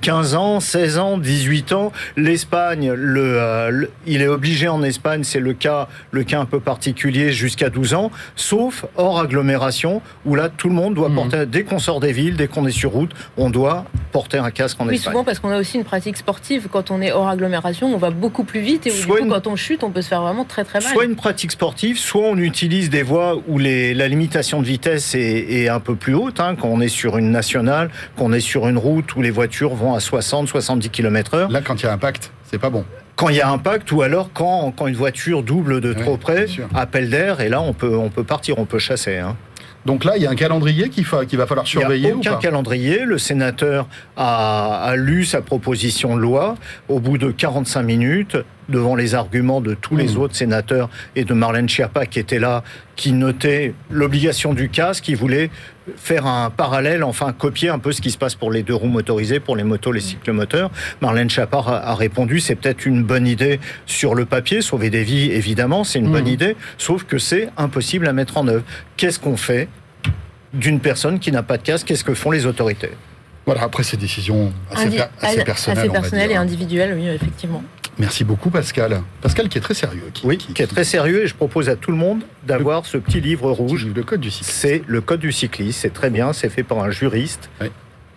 15 0.00 0.34
euh, 0.34 0.36
ans, 0.36 0.60
16 0.60 0.98
ans, 0.98 1.18
18 1.18 1.72
ans. 1.72 1.92
L'Espagne, 2.16 2.90
euh, 2.90 3.70
le, 3.70 3.90
il 4.06 4.22
est 4.22 4.28
obligé 4.28 4.68
en 4.68 4.82
Espagne, 4.82 5.24
c'est 5.24 5.40
le 5.40 5.52
cas, 5.52 5.88
le 6.10 6.24
cas 6.24 6.40
un 6.40 6.44
peu 6.44 6.60
particulier, 6.60 7.32
jusqu'à 7.32 7.70
12 7.70 7.94
ans, 7.94 8.10
sauf 8.36 8.84
hors 8.96 9.20
agglomération, 9.20 10.02
où 10.24 10.34
là, 10.34 10.48
tout 10.48 10.68
le 10.68 10.74
monde 10.74 10.94
doit 10.94 11.08
mhm. 11.08 11.14
porter, 11.14 11.46
dès 11.46 11.64
qu'on 11.64 11.78
sort 11.78 12.00
des 12.00 12.12
villes, 12.12 12.36
dès 12.36 12.48
qu'on 12.48 12.66
est 12.66 12.72
sur 12.72 12.92
route, 12.92 13.12
on 13.36 13.50
doit 13.50 13.84
porter 14.12 14.38
un 14.38 14.50
casque 14.50 14.80
en 14.80 14.86
oui, 14.86 14.94
Espagne. 14.94 15.12
Oui, 15.12 15.12
souvent 15.12 15.24
parce 15.24 15.38
qu'on 15.38 15.50
a 15.50 15.58
aussi 15.58 15.76
une 15.76 15.84
pratique 15.84 16.16
sportive. 16.16 16.68
Quand 16.70 16.90
on 16.90 17.00
est 17.00 17.12
hors 17.12 17.28
agglomération, 17.28 17.92
on 17.94 17.98
va 17.98 18.10
beaucoup 18.10 18.44
plus 18.44 18.60
vite 18.60 18.86
et 18.86 18.90
soit 18.90 19.20
quand 19.26 19.46
on 19.46 19.56
chute, 19.56 19.84
on 19.84 19.90
peut 19.90 20.02
se 20.02 20.08
faire 20.08 20.22
vraiment 20.22 20.44
très 20.44 20.64
très 20.64 20.80
mal. 20.80 20.92
Soit 20.92 21.04
une 21.04 21.16
pratique 21.16 21.52
sportive, 21.52 21.98
soit 21.98 22.22
on 22.22 22.36
utilise 22.36 22.90
des 22.90 23.02
voies 23.02 23.40
où 23.46 23.58
les, 23.58 23.94
la 23.94 24.08
limitation 24.08 24.60
de 24.60 24.66
vitesse 24.66 25.14
est, 25.14 25.46
est 25.50 25.68
un 25.68 25.80
peu 25.80 25.94
plus 25.94 26.14
haute. 26.14 26.37
Quand 26.38 26.68
on 26.68 26.80
est 26.80 26.88
sur 26.88 27.18
une 27.18 27.30
nationale, 27.30 27.90
qu'on 28.16 28.32
est 28.32 28.40
sur 28.40 28.68
une 28.68 28.78
route 28.78 29.16
où 29.16 29.22
les 29.22 29.30
voitures 29.30 29.74
vont 29.74 29.94
à 29.94 30.00
60, 30.00 30.48
70 30.48 30.90
km/h. 30.90 31.50
Là, 31.50 31.60
quand 31.60 31.82
il 31.82 31.86
y 31.86 31.88
a 31.88 31.92
impact, 31.92 32.32
c'est 32.44 32.58
pas 32.58 32.70
bon 32.70 32.84
quand 33.16 33.30
il 33.30 33.34
y 33.34 33.40
a 33.40 33.50
impact 33.50 33.90
ou 33.90 34.02
alors 34.02 34.30
quand, 34.32 34.72
quand 34.76 34.86
une 34.86 34.94
voiture 34.94 35.42
double 35.42 35.80
de 35.80 35.92
trop 35.92 36.16
près, 36.16 36.46
appel 36.72 37.10
d'air, 37.10 37.40
et 37.40 37.48
là 37.48 37.60
on 37.60 37.72
peut, 37.72 37.96
on 37.96 38.10
peut 38.10 38.22
partir, 38.22 38.60
on 38.60 38.64
peut 38.64 38.78
chasser. 38.78 39.16
Hein. 39.16 39.36
Donc 39.86 40.04
là, 40.04 40.16
il 40.16 40.22
y 40.22 40.26
a 40.26 40.30
un 40.30 40.36
calendrier 40.36 40.88
qu'il 40.88 41.04
va 41.04 41.46
falloir 41.46 41.66
surveiller. 41.66 42.10
Il 42.10 42.16
n'y 42.16 42.28
a 42.28 42.32
aucun 42.32 42.40
calendrier. 42.40 43.04
Le 43.04 43.18
sénateur 43.18 43.88
a, 44.16 44.82
a, 44.84 44.96
lu 44.96 45.24
sa 45.24 45.40
proposition 45.40 46.14
de 46.14 46.20
loi. 46.20 46.56
Au 46.88 47.00
bout 47.00 47.16
de 47.16 47.30
45 47.30 47.82
minutes, 47.82 48.36
devant 48.68 48.94
les 48.94 49.14
arguments 49.14 49.60
de 49.60 49.74
tous 49.74 49.96
les 49.96 50.14
mmh. 50.14 50.18
autres 50.18 50.36
sénateurs 50.36 50.88
et 51.16 51.24
de 51.24 51.34
Marlène 51.34 51.68
Schiappa 51.68 52.06
qui 52.06 52.18
était 52.18 52.38
là, 52.38 52.62
qui 52.96 53.12
notait 53.12 53.74
l'obligation 53.90 54.54
du 54.54 54.68
casque, 54.68 55.04
qui 55.04 55.14
voulait 55.14 55.50
faire 55.96 56.26
un 56.26 56.50
parallèle, 56.50 57.02
enfin 57.02 57.32
copier 57.32 57.70
un 57.70 57.78
peu 57.78 57.92
ce 57.92 58.00
qui 58.00 58.10
se 58.10 58.18
passe 58.18 58.34
pour 58.34 58.50
les 58.50 58.62
deux 58.62 58.74
roues 58.74 58.88
motorisées, 58.88 59.40
pour 59.40 59.56
les 59.56 59.64
motos, 59.64 59.92
les 59.92 60.00
cyclomoteurs. 60.00 60.70
Marlène 61.00 61.30
Schiappa 61.30 61.58
a, 61.58 61.94
répondu, 61.94 62.40
c'est 62.40 62.56
peut-être 62.56 62.84
une 62.84 63.02
bonne 63.02 63.26
idée 63.26 63.58
sur 63.86 64.14
le 64.14 64.26
papier, 64.26 64.60
sauver 64.60 64.90
des 64.90 65.02
vies, 65.02 65.30
évidemment, 65.30 65.84
c'est 65.84 65.98
une 65.98 66.10
bonne 66.10 66.24
mmh. 66.24 66.28
idée, 66.28 66.56
sauf 66.76 67.04
que 67.04 67.18
c'est 67.18 67.48
impossible 67.56 68.06
à 68.06 68.12
mettre 68.12 68.36
en 68.36 68.46
œuvre. 68.48 68.64
Qu'est-ce 68.96 69.18
qu'on 69.18 69.36
fait 69.36 69.68
d'une 70.52 70.80
personne 70.80 71.18
qui 71.18 71.32
n'a 71.32 71.42
pas 71.42 71.56
de 71.56 71.62
casque? 71.62 71.86
Qu'est-ce 71.86 72.04
que 72.04 72.14
font 72.14 72.30
les 72.30 72.46
autorités? 72.46 72.90
Voilà, 73.46 73.62
après 73.62 73.82
ces 73.82 73.96
décisions 73.96 74.52
assez, 74.70 75.00
assez 75.22 75.42
personnelles. 75.42 75.78
Assez 75.78 75.88
personnelles 75.88 76.30
et 76.32 76.36
individuelles, 76.36 76.94
oui, 76.94 77.08
effectivement. 77.08 77.62
Merci 77.98 78.24
beaucoup 78.24 78.50
Pascal. 78.50 79.02
Pascal 79.20 79.48
qui 79.48 79.58
est 79.58 79.60
très 79.60 79.74
sérieux. 79.74 80.10
Qui, 80.14 80.26
oui, 80.26 80.38
qui, 80.38 80.62
est 80.62 80.66
très 80.66 80.84
sérieux 80.84 81.24
et 81.24 81.26
je 81.26 81.34
propose 81.34 81.68
à 81.68 81.76
tout 81.76 81.90
le 81.90 81.96
monde 81.96 82.22
d'avoir 82.46 82.86
ce 82.86 82.96
petit 82.96 83.20
livre 83.20 83.50
rouge. 83.50 83.86
Le 83.94 84.02
code 84.02 84.20
du 84.20 84.30
cycliste. 84.30 84.52
C'est 84.52 84.82
le 84.86 85.00
code 85.00 85.20
du 85.20 85.32
cycliste, 85.32 85.80
c'est 85.80 85.92
très 85.92 86.10
bien, 86.10 86.32
c'est 86.32 86.48
fait 86.48 86.62
par 86.62 86.78
un 86.78 86.90
juriste. 86.90 87.50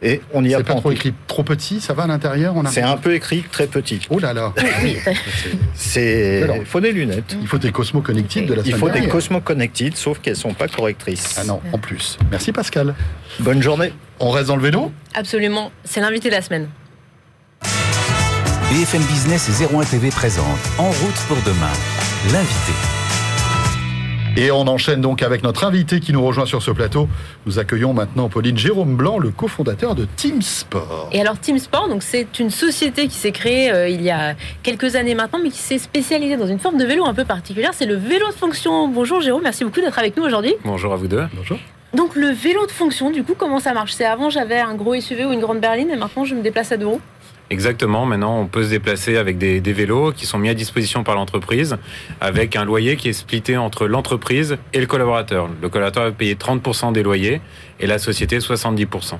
Et 0.04 0.22
on 0.34 0.44
y 0.44 0.54
apprend. 0.54 0.66
C'est 0.68 0.74
pas 0.74 0.80
trop 0.80 0.92
écrit 0.92 1.14
trop 1.28 1.44
petit, 1.44 1.80
ça 1.80 1.94
va 1.94 2.04
à 2.04 2.08
l'intérieur 2.08 2.56
C'est 2.72 2.82
un 2.82 2.98
peu 2.98 3.14
écrit 3.14 3.44
très 3.44 3.68
petit. 3.68 4.00
Oh 4.10 4.20
là 4.20 4.34
là 4.34 4.54
C'est. 5.76 6.48
Il 6.60 6.66
faut 6.66 6.80
des 6.80 6.92
lunettes. 6.92 7.38
Il 7.40 7.48
faut 7.48 7.60
des 7.60 7.72
Cosmo 7.72 8.02
Connected 8.02 8.48
de 8.48 8.54
la 8.56 8.64
Il 8.66 8.74
faut 8.74 8.90
des 8.90 9.08
Cosmo 9.08 9.42
Connected, 9.42 9.96
sauf 9.96 10.20
qu'elles 10.20 10.36
sont 10.36 10.54
pas 10.54 10.68
correctrices. 10.68 11.36
Ah 11.40 11.44
non, 11.44 11.62
en 11.72 11.78
plus. 11.78 12.18
Merci 12.32 12.52
Pascal. 12.52 12.96
Bonne 13.40 13.62
journée. 13.62 13.94
On 14.20 14.30
reste 14.30 14.48
dans 14.48 14.56
le 14.56 14.64
vélo? 14.64 14.92
Absolument. 15.14 15.72
C'est 15.84 16.02
l'invité 16.02 16.30
de 16.30 16.36
la 16.36 16.42
semaine. 16.42 16.68
BFM 18.72 19.02
Business 19.02 19.50
et 19.50 19.66
01 19.66 19.84
TV 19.84 20.12
présente 20.12 20.46
En 20.78 20.86
route 20.86 21.26
pour 21.28 21.36
demain, 21.46 21.74
l'invité. 22.32 22.72
Et 24.38 24.50
on 24.50 24.62
enchaîne 24.62 25.02
donc 25.02 25.24
avec 25.24 25.44
notre 25.44 25.66
invité 25.66 26.00
qui 26.00 26.14
nous 26.14 26.26
rejoint 26.26 26.46
sur 26.46 26.62
ce 26.62 26.72
plateau. 26.72 27.10
Nous 27.46 27.60
accueillons 27.60 27.94
maintenant 27.94 28.30
Pauline 28.30 28.58
Jérôme 28.58 28.96
Blanc, 28.96 29.20
le 29.20 29.32
cofondateur 29.32 29.94
de 29.94 30.06
Team 30.16 30.42
Sport. 30.42 31.10
Et 31.12 31.20
alors 31.20 31.38
Team 31.38 31.60
Sport, 31.60 31.90
donc 31.90 32.02
c'est 32.02 32.40
une 32.40 32.50
société 32.50 33.10
qui 33.10 33.16
s'est 33.16 33.34
créée 33.34 33.74
euh, 33.74 33.90
il 33.90 34.02
y 34.02 34.10
a 34.10 34.36
quelques 34.64 34.96
années 34.96 35.16
maintenant, 35.16 35.40
mais 35.44 35.50
qui 35.50 35.60
s'est 35.60 35.78
spécialisée 35.78 36.38
dans 36.38 36.48
une 36.48 36.60
forme 36.60 36.78
de 36.78 36.86
vélo 36.86 37.04
un 37.04 37.14
peu 37.14 37.26
particulière. 37.26 37.72
C'est 37.74 37.86
le 37.86 37.96
vélo 37.96 38.26
de 38.28 38.36
fonction. 38.36 38.88
Bonjour 38.88 39.20
Jérôme, 39.20 39.44
merci 39.44 39.66
beaucoup 39.66 39.82
d'être 39.82 40.00
avec 40.00 40.16
nous 40.16 40.24
aujourd'hui. 40.24 40.54
Bonjour 40.64 40.94
à 40.94 40.96
vous 40.96 41.10
deux. 41.10 41.26
Bonjour. 41.36 41.58
Donc 41.94 42.16
le 42.16 42.28
vélo 42.28 42.66
de 42.66 42.72
fonction, 42.72 43.12
du 43.12 43.22
coup, 43.24 43.34
comment 43.38 43.60
ça 43.60 43.74
marche? 43.74 43.92
C'est 43.92 44.06
avant 44.06 44.30
j'avais 44.30 44.60
un 44.60 44.76
gros 44.76 44.98
SUV 44.98 45.26
ou 45.26 45.34
une 45.34 45.42
grande 45.42 45.60
berline, 45.60 45.90
et 45.90 45.98
maintenant 45.98 46.24
je 46.24 46.36
me 46.36 46.42
déplace 46.42 46.72
à 46.72 46.78
deux 46.78 46.88
roues. 46.88 47.02
Exactement. 47.52 48.06
Maintenant, 48.06 48.40
on 48.40 48.48
peut 48.48 48.64
se 48.64 48.70
déplacer 48.70 49.18
avec 49.18 49.38
des, 49.38 49.60
vélos 49.60 50.14
qui 50.14 50.26
sont 50.26 50.40
mis 50.40 50.48
à 50.48 50.54
disposition 50.54 51.04
par 51.04 51.16
l'entreprise, 51.16 51.76
avec 52.22 52.56
un 52.56 52.64
loyer 52.64 52.96
qui 52.96 53.10
est 53.10 53.14
splitté 53.14 53.58
entre 53.58 53.88
l'entreprise 53.88 54.58
et 54.72 54.80
le 54.80 54.86
collaborateur. 54.88 55.50
Le 55.62 55.68
collaborateur 55.68 56.06
va 56.06 56.12
payer 56.14 56.36
30% 56.36 56.94
des 56.94 57.04
loyers 57.04 57.42
et 57.82 57.88
la 57.88 58.00
société 58.00 58.40
70%. 58.40 59.18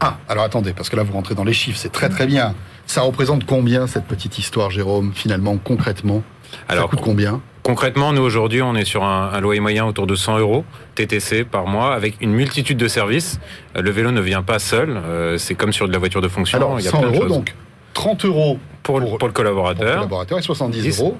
Ah, 0.00 0.18
alors 0.28 0.44
attendez, 0.44 0.74
parce 0.74 0.90
que 0.90 0.96
là 0.96 1.04
vous 1.04 1.14
rentrez 1.14 1.34
dans 1.34 1.44
les 1.44 1.54
chiffres, 1.54 1.78
c'est 1.78 1.92
très 1.92 2.10
très 2.10 2.26
bien. 2.26 2.54
Ça 2.86 3.00
représente 3.00 3.46
combien 3.46 3.86
cette 3.86 4.04
petite 4.04 4.38
histoire, 4.38 4.70
Jérôme, 4.70 5.12
finalement, 5.14 5.56
concrètement? 5.56 6.22
Alors, 6.68 6.90
Ça 6.90 6.96
coûte 6.96 7.00
combien? 7.02 7.40
Concrètement, 7.62 8.12
nous 8.12 8.22
aujourd'hui, 8.22 8.60
on 8.60 8.74
est 8.74 8.84
sur 8.84 9.04
un, 9.04 9.40
loyer 9.40 9.60
moyen 9.60 9.86
autour 9.86 10.06
de 10.06 10.16
100 10.16 10.38
euros 10.38 10.64
TTC 10.96 11.44
par 11.44 11.66
mois, 11.66 11.94
avec 11.94 12.20
une 12.20 12.32
multitude 12.32 12.76
de 12.76 12.88
services. 12.88 13.38
Euh, 13.76 13.82
le 13.82 13.90
vélo 13.90 14.10
ne 14.10 14.20
vient 14.20 14.42
pas 14.42 14.58
seul. 14.58 14.90
Euh, 14.90 15.38
c'est 15.38 15.54
comme 15.54 15.72
sur 15.72 15.86
de 15.86 15.92
la 15.92 15.98
voiture 15.98 16.20
de 16.20 16.28
fonction. 16.28 16.58
Alors, 16.58 16.80
il 16.80 16.84
y 16.84 16.88
a 16.88 16.90
100 16.90 17.02
euros, 17.04 17.26
donc 17.26 17.54
30 17.94 18.24
euros 18.24 18.58
pour, 18.82 18.98
le 18.98 19.06
collaborateur. 19.32 19.76
Pour 19.76 19.94
le 19.94 19.96
collaborateur 19.96 20.38
et 20.38 20.42
70 20.42 21.00
euros 21.00 21.18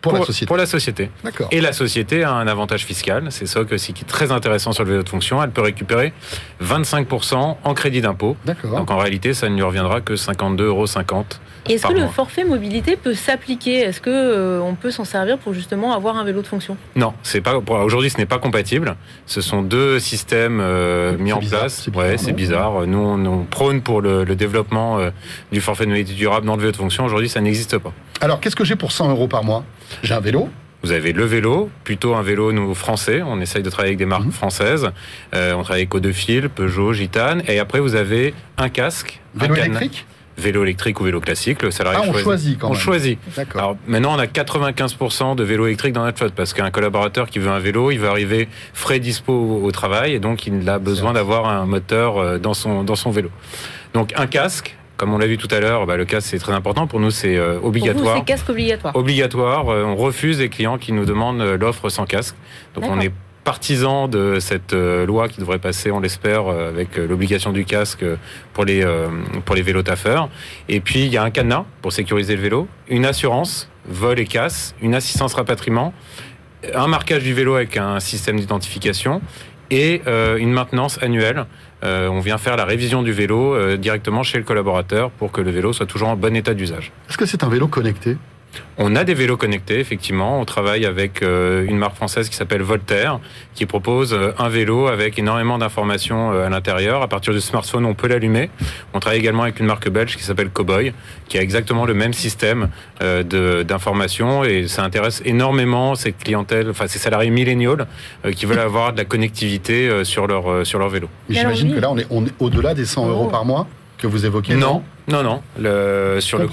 pour, 0.00 0.12
la 0.12 0.24
société. 0.24 0.46
Pour 0.46 0.56
la 0.56 0.66
société. 0.66 1.10
Et 1.50 1.60
la 1.60 1.72
société 1.72 2.22
a 2.22 2.32
un 2.32 2.46
avantage 2.46 2.84
fiscal, 2.84 3.26
c'est 3.30 3.46
ça 3.46 3.60
aussi 3.60 3.92
qui 3.92 4.02
est 4.02 4.06
très 4.06 4.30
intéressant 4.30 4.72
sur 4.72 4.84
le 4.84 4.90
vélo 4.90 5.02
de 5.02 5.08
fonction. 5.08 5.42
Elle 5.42 5.50
peut 5.50 5.62
récupérer 5.62 6.12
25% 6.62 7.56
en 7.62 7.74
crédit 7.74 8.00
d'impôt. 8.00 8.36
Donc 8.62 8.90
en 8.90 8.98
réalité, 8.98 9.34
ça 9.34 9.48
ne 9.48 9.56
lui 9.56 9.62
reviendra 9.62 10.00
que 10.00 10.14
52,50 10.14 10.62
euros 10.62 10.86
est-ce 11.68 11.86
que 11.86 11.92
le 11.92 12.06
forfait 12.06 12.44
mobilité 12.44 12.96
peut 12.96 13.14
s'appliquer? 13.14 13.80
Est-ce 13.80 14.00
que 14.00 14.10
euh, 14.10 14.60
on 14.60 14.74
peut 14.74 14.90
s'en 14.90 15.04
servir 15.04 15.38
pour 15.38 15.54
justement 15.54 15.92
avoir 15.92 16.16
un 16.16 16.24
vélo 16.24 16.42
de 16.42 16.46
fonction? 16.46 16.76
Non, 16.94 17.14
c'est 17.22 17.40
pas. 17.40 17.56
Aujourd'hui, 17.56 18.10
ce 18.10 18.18
n'est 18.18 18.26
pas 18.26 18.38
compatible. 18.38 18.96
Ce 19.26 19.40
sont 19.40 19.62
deux 19.62 19.98
systèmes 19.98 20.60
euh, 20.60 21.16
mis 21.18 21.32
en 21.32 21.40
place. 21.40 21.88
ouais, 21.94 22.16
c'est 22.18 22.32
bizarre. 22.32 22.86
Nous, 22.86 22.98
on, 22.98 23.44
prône 23.44 23.80
pour 23.82 24.00
le, 24.00 24.24
développement 24.36 24.98
euh, 24.98 25.10
du 25.52 25.60
forfait 25.60 25.84
de 25.84 25.90
mobilité 25.90 26.14
durable 26.14 26.46
dans 26.46 26.54
le 26.54 26.60
vélo 26.60 26.72
de 26.72 26.76
fonction. 26.76 27.04
Aujourd'hui, 27.04 27.28
ça 27.28 27.40
n'existe 27.40 27.78
pas. 27.78 27.92
Alors, 28.20 28.40
qu'est-ce 28.40 28.56
que 28.56 28.64
j'ai 28.64 28.76
pour 28.76 28.92
100 28.92 29.10
euros 29.10 29.28
par 29.28 29.44
mois? 29.44 29.64
J'ai 30.02 30.14
un 30.14 30.20
vélo 30.20 30.48
Vous 30.82 30.92
avez 30.92 31.12
le 31.12 31.24
vélo, 31.24 31.70
plutôt 31.84 32.14
un 32.14 32.22
vélo 32.22 32.52
nous 32.52 32.74
français. 32.74 33.22
On 33.22 33.40
essaye 33.40 33.62
de 33.62 33.70
travailler 33.70 33.90
avec 33.90 33.98
des 33.98 34.06
marques 34.06 34.24
mhm. 34.24 34.32
françaises. 34.32 34.90
Euh, 35.34 35.54
on 35.54 35.62
travaille 35.62 35.88
avec 35.90 36.54
Peugeot, 36.54 36.92
Gitane. 36.92 37.42
Et 37.48 37.58
après, 37.58 37.80
vous 37.80 37.94
avez 37.94 38.34
un 38.58 38.68
casque. 38.68 39.20
Vélo 39.34 39.54
électrique? 39.54 40.06
Vélo 40.38 40.62
électrique 40.62 41.00
ou 41.00 41.04
vélo 41.04 41.20
classique. 41.20 41.62
Le 41.62 41.70
salarié 41.70 42.00
ah, 42.02 42.08
on 42.08 42.12
choisit. 42.12 42.58
quand 42.58 42.70
on 42.70 42.74
choisit. 42.74 43.18
Alors 43.54 43.76
maintenant, 43.86 44.14
on 44.16 44.18
a 44.18 44.26
95% 44.26 45.36
de 45.36 45.44
vélos 45.44 45.66
électriques 45.66 45.92
dans 45.92 46.04
notre 46.04 46.18
flotte 46.18 46.34
parce 46.34 46.52
qu'un 46.52 46.70
collaborateur 46.70 47.28
qui 47.28 47.38
veut 47.38 47.50
un 47.50 47.58
vélo, 47.58 47.90
il 47.90 47.98
va 47.98 48.10
arriver 48.10 48.48
frais 48.74 48.98
dispo 48.98 49.32
au, 49.32 49.70
travail 49.72 50.14
et 50.14 50.20
donc 50.20 50.46
il 50.46 50.68
a 50.68 50.78
besoin 50.78 51.12
d'avoir 51.12 51.48
un 51.48 51.66
moteur 51.66 52.16
euh, 52.16 52.38
dans 52.38 52.54
son 52.54 52.82
dans 52.82 52.96
son 52.96 53.10
vélo. 53.10 53.30
Donc 53.94 54.12
un 54.16 54.26
casque. 54.26 54.76
Comme 54.96 55.12
on 55.12 55.18
l'a 55.18 55.26
vu 55.26 55.36
tout 55.36 55.48
à 55.50 55.60
l'heure, 55.60 55.84
bah, 55.84 55.98
le 55.98 56.06
casque 56.06 56.28
c'est 56.30 56.38
très 56.38 56.54
important. 56.54 56.86
Pour 56.86 57.00
nous, 57.00 57.10
c'est 57.10 57.36
euh, 57.36 57.58
obligatoire. 57.62 58.16
c'est 58.16 58.24
casque 58.24 58.48
obligatoire. 58.48 58.96
Obligatoire. 58.96 59.68
Euh, 59.68 59.84
on 59.84 59.94
refuse 59.94 60.38
les 60.38 60.48
clients 60.48 60.78
qui 60.78 60.92
nous 60.92 61.04
demandent 61.04 61.42
l'offre 61.42 61.90
sans 61.90 62.06
casque. 62.06 62.34
Donc 62.74 62.84
on 62.88 62.98
est 62.98 63.12
partisan 63.46 64.08
de 64.08 64.40
cette 64.40 64.72
euh, 64.72 65.06
loi 65.06 65.28
qui 65.28 65.38
devrait 65.38 65.60
passer, 65.60 65.92
on 65.92 66.00
l'espère, 66.00 66.48
euh, 66.48 66.68
avec 66.68 66.98
euh, 66.98 67.06
l'obligation 67.06 67.52
du 67.52 67.64
casque 67.64 68.04
pour 68.52 68.64
les, 68.64 68.84
pour 69.44 69.54
les 69.54 69.62
vélos 69.62 69.84
taffeurs. 69.84 70.28
Et 70.68 70.80
puis, 70.80 71.04
il 71.04 71.12
y 71.12 71.16
a 71.16 71.22
un 71.22 71.30
cadenas 71.30 71.64
pour 71.80 71.92
sécuriser 71.92 72.34
le 72.34 72.42
vélo, 72.42 72.66
une 72.88 73.06
assurance, 73.06 73.70
vol 73.88 74.18
et 74.18 74.24
casse, 74.24 74.74
une 74.82 74.96
assistance 74.96 75.34
rapatriement, 75.34 75.94
un 76.74 76.88
marquage 76.88 77.22
du 77.22 77.34
vélo 77.34 77.54
avec 77.54 77.76
un 77.76 78.00
système 78.00 78.40
d'identification 78.40 79.20
et 79.70 80.02
une 80.38 80.52
maintenance 80.52 81.00
annuelle. 81.02 81.44
on 81.82 82.20
vient 82.20 82.38
faire 82.38 82.56
la 82.56 82.64
révision 82.64 83.02
du 83.02 83.12
vélo 83.12 83.76
directement 83.76 84.22
chez 84.22 84.38
le 84.38 84.44
collaborateur 84.44 85.10
pour 85.10 85.30
que 85.32 85.40
le 85.40 85.50
vélo 85.50 85.72
soit 85.72 85.86
toujours 85.86 86.08
en 86.08 86.16
bon 86.16 86.34
état 86.34 86.54
d'usage. 86.54 86.92
Est-ce 87.08 87.18
que 87.18 87.26
c'est 87.26 87.44
un 87.44 87.48
vélo 87.48 87.68
connecté? 87.68 88.16
On 88.78 88.94
a 88.94 89.04
des 89.04 89.14
vélos 89.14 89.36
connectés, 89.36 89.78
effectivement. 89.78 90.40
On 90.40 90.44
travaille 90.44 90.84
avec 90.84 91.22
euh, 91.22 91.64
une 91.66 91.78
marque 91.78 91.96
française 91.96 92.28
qui 92.28 92.36
s'appelle 92.36 92.62
Voltaire, 92.62 93.20
qui 93.54 93.64
propose 93.64 94.12
euh, 94.12 94.32
un 94.38 94.48
vélo 94.48 94.86
avec 94.86 95.18
énormément 95.18 95.56
d'informations 95.58 96.32
euh, 96.32 96.46
à 96.46 96.50
l'intérieur. 96.50 97.02
À 97.02 97.08
partir 97.08 97.32
du 97.32 97.40
smartphone, 97.40 97.86
on 97.86 97.94
peut 97.94 98.06
l'allumer. 98.06 98.50
On 98.92 99.00
travaille 99.00 99.18
également 99.18 99.44
avec 99.44 99.60
une 99.60 99.66
marque 99.66 99.88
belge 99.88 100.16
qui 100.16 100.22
s'appelle 100.22 100.50
Cowboy, 100.50 100.92
qui 101.28 101.38
a 101.38 101.42
exactement 101.42 101.86
le 101.86 101.94
même 101.94 102.12
système 102.12 102.68
d'informations 103.00 104.44
et 104.44 104.68
ça 104.68 104.82
intéresse 104.82 105.22
énormément 105.24 105.94
ces 105.94 106.12
clientèles, 106.12 106.70
enfin 106.70 106.86
ces 106.86 106.98
salariés 106.98 107.30
milléniaux 107.30 107.76
qui 108.34 108.46
veulent 108.46 108.58
avoir 108.58 108.92
de 108.92 108.98
la 108.98 109.04
connectivité 109.04 110.04
sur 110.04 110.26
leur 110.26 110.66
sur 110.66 110.78
leur 110.78 110.88
vélo. 110.88 111.08
J'imagine 111.28 111.74
que 111.74 111.80
là, 111.80 111.90
on 111.90 111.98
est, 111.98 112.06
on 112.10 112.24
est 112.24 112.32
au-delà 112.38 112.74
des 112.74 112.84
100 112.84 113.08
euros 113.08 113.26
par 113.26 113.44
mois 113.44 113.66
que 113.98 114.06
vous 114.06 114.24
évoquez. 114.24 114.54
Non, 114.54 114.82
non, 115.08 115.22
non. 115.22 115.42
Le, 115.58 116.18
sur 116.20 116.38
le 116.38 116.48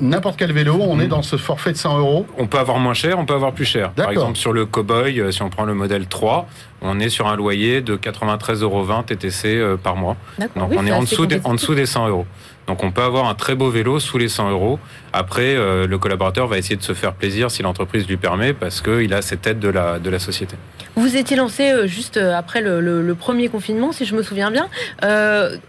n'importe 0.00 0.36
quel 0.36 0.52
vélo, 0.52 0.78
on 0.80 0.98
est 0.98 1.06
dans 1.06 1.22
ce 1.22 1.36
forfait 1.36 1.72
de 1.72 1.76
100 1.76 1.98
euros. 1.98 2.26
On 2.38 2.46
peut 2.46 2.58
avoir 2.58 2.78
moins 2.78 2.94
cher, 2.94 3.18
on 3.18 3.26
peut 3.26 3.34
avoir 3.34 3.52
plus 3.52 3.64
cher. 3.64 3.90
Par 3.92 4.10
exemple, 4.10 4.36
sur 4.36 4.52
le 4.52 4.66
Cowboy, 4.66 5.20
euh, 5.20 5.30
si 5.30 5.42
on 5.42 5.50
prend 5.50 5.64
le 5.64 5.74
modèle 5.74 6.06
3, 6.06 6.48
on 6.82 6.98
est 6.98 7.08
sur 7.08 7.28
un 7.28 7.36
loyer 7.36 7.80
de 7.80 7.96
93,20 7.96 8.62
euros 8.62 9.02
TTC 9.06 9.56
euh, 9.56 9.76
par 9.76 9.96
mois. 9.96 10.16
Donc 10.56 10.72
on 10.76 10.86
est 10.86 10.92
en 10.92 11.02
dessous, 11.02 11.26
des, 11.26 11.40
en 11.44 11.54
dessous 11.54 11.74
des 11.74 11.86
100 11.86 12.08
euros. 12.08 12.26
Donc 12.66 12.82
on 12.82 12.90
peut 12.90 13.02
avoir 13.02 13.28
un 13.28 13.34
très 13.34 13.54
beau 13.54 13.70
vélo 13.70 14.00
sous 14.00 14.18
les 14.18 14.28
100 14.28 14.50
euros. 14.50 14.78
Après, 15.12 15.54
euh, 15.54 15.86
le 15.86 15.98
collaborateur 15.98 16.46
va 16.46 16.58
essayer 16.58 16.76
de 16.76 16.82
se 16.82 16.94
faire 16.94 17.14
plaisir 17.14 17.50
si 17.50 17.62
l'entreprise 17.62 18.06
lui 18.08 18.16
permet 18.16 18.52
parce 18.52 18.80
qu'il 18.80 19.12
a 19.14 19.22
cette 19.22 19.46
aide 19.46 19.58
de 19.58 19.68
la, 19.68 19.98
de 19.98 20.10
la 20.10 20.18
société. 20.18 20.56
Vous 20.96 21.16
étiez 21.16 21.36
lancé 21.36 21.88
juste 21.88 22.18
après 22.18 22.60
le, 22.60 23.14
premier 23.14 23.48
confinement, 23.48 23.92
si 23.92 24.04
je 24.04 24.14
me 24.14 24.22
souviens 24.22 24.52
bien. 24.52 24.68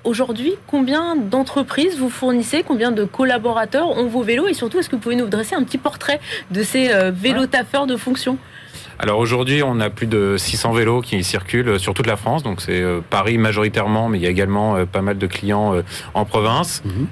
Aujourd'hui, 0.04 0.54
combien 0.68 1.16
d'entreprises 1.16 1.98
vous 1.98 2.10
fournissez? 2.10 2.64
Combien 2.64 2.92
de 2.92 3.04
collaborateurs 3.04 3.90
ont 3.90 4.08
vos 4.08 4.22
vélos? 4.22 4.48
Et 4.48 4.54
surtout, 4.54 4.80
est-ce 4.80 4.90
que 4.90 4.96
vous 4.96 5.02
pouvez 5.02 5.16
nous 5.16 5.28
dresser 5.28 5.56
un 5.56 5.64
petit 5.64 5.78
portrait 5.78 6.20
de 6.52 6.64
ces 6.64 6.92
euh, 6.92 7.12
vélos 7.12 7.48
taffeurs 7.48 7.88
de 7.88 7.96
fonction? 7.96 8.38
Alors 9.00 9.20
aujourd'hui, 9.20 9.62
on 9.64 9.80
a 9.80 9.90
plus 9.90 10.08
de 10.08 10.38
600 10.38 10.72
vélos 10.72 11.02
qui 11.02 11.24
circulent 11.24 11.80
sur 11.80 11.94
toute 11.94 12.08
la 12.08 12.16
France. 12.16 12.44
Donc 12.44 12.62
c'est 12.62 12.82
euh, 12.82 13.02
Paris 13.10 13.38
majoritairement, 13.38 14.10
mais 14.10 14.18
il 14.18 14.24
y 14.24 14.28
a 14.28 14.30
également 14.30 14.76
euh, 14.76 14.86
pas 14.86 15.02
mal 15.02 15.18
de 15.18 15.28
clients 15.28 15.76
euh, 15.76 15.82
en 16.14 16.26
province. 16.26 16.84
Mhm. 16.86 17.08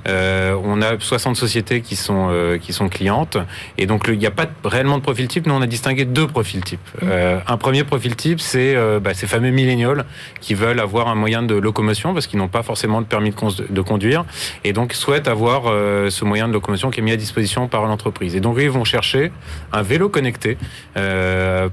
on 0.63 0.81
a 0.81 0.99
60 0.99 1.35
sociétés 1.35 1.81
qui 1.81 1.95
sont 1.95 2.29
qui 2.61 2.73
sont 2.73 2.89
clientes. 2.89 3.37
Et 3.77 3.85
donc 3.85 4.05
il 4.07 4.17
n'y 4.17 4.25
a 4.25 4.31
pas 4.31 4.47
réellement 4.63 4.97
de 4.97 5.03
profil 5.03 5.27
type. 5.27 5.47
Nous 5.47 5.53
on 5.53 5.61
a 5.61 5.67
distingué 5.67 6.05
deux 6.05 6.27
profils 6.27 6.63
types. 6.63 6.79
Mhm. 7.01 7.09
un 7.47 7.57
premier 7.57 7.83
profil 7.83 8.15
type, 8.15 8.39
c'est 8.39 8.75
bah, 9.01 9.13
ces 9.13 9.27
fameux 9.27 9.51
milléniaux 9.51 9.95
qui 10.39 10.53
veulent 10.53 10.79
avoir 10.79 11.07
un 11.07 11.15
moyen 11.15 11.43
de 11.43 11.55
locomotion 11.55 12.13
parce 12.13 12.27
qu'ils 12.27 12.39
n'ont 12.39 12.47
pas 12.47 12.63
forcément 12.63 13.01
de 13.01 13.05
permis 13.05 13.31
de, 13.69 13.81
conduire 13.81 14.25
et 14.63 14.73
donc 14.73 14.93
souhaitent 14.93 15.27
avoir 15.27 15.63
ce 15.63 16.25
moyen 16.25 16.47
de 16.47 16.53
locomotion 16.53 16.89
qui 16.89 16.99
est 16.99 17.03
mis 17.03 17.11
à 17.11 17.17
disposition 17.17 17.67
par 17.67 17.85
l'entreprise. 17.85 18.35
Et 18.35 18.39
donc 18.39 18.57
ils 18.59 18.69
vont 18.69 18.85
chercher 18.85 19.31
un 19.71 19.81
vélo 19.81 20.09
connecté 20.09 20.57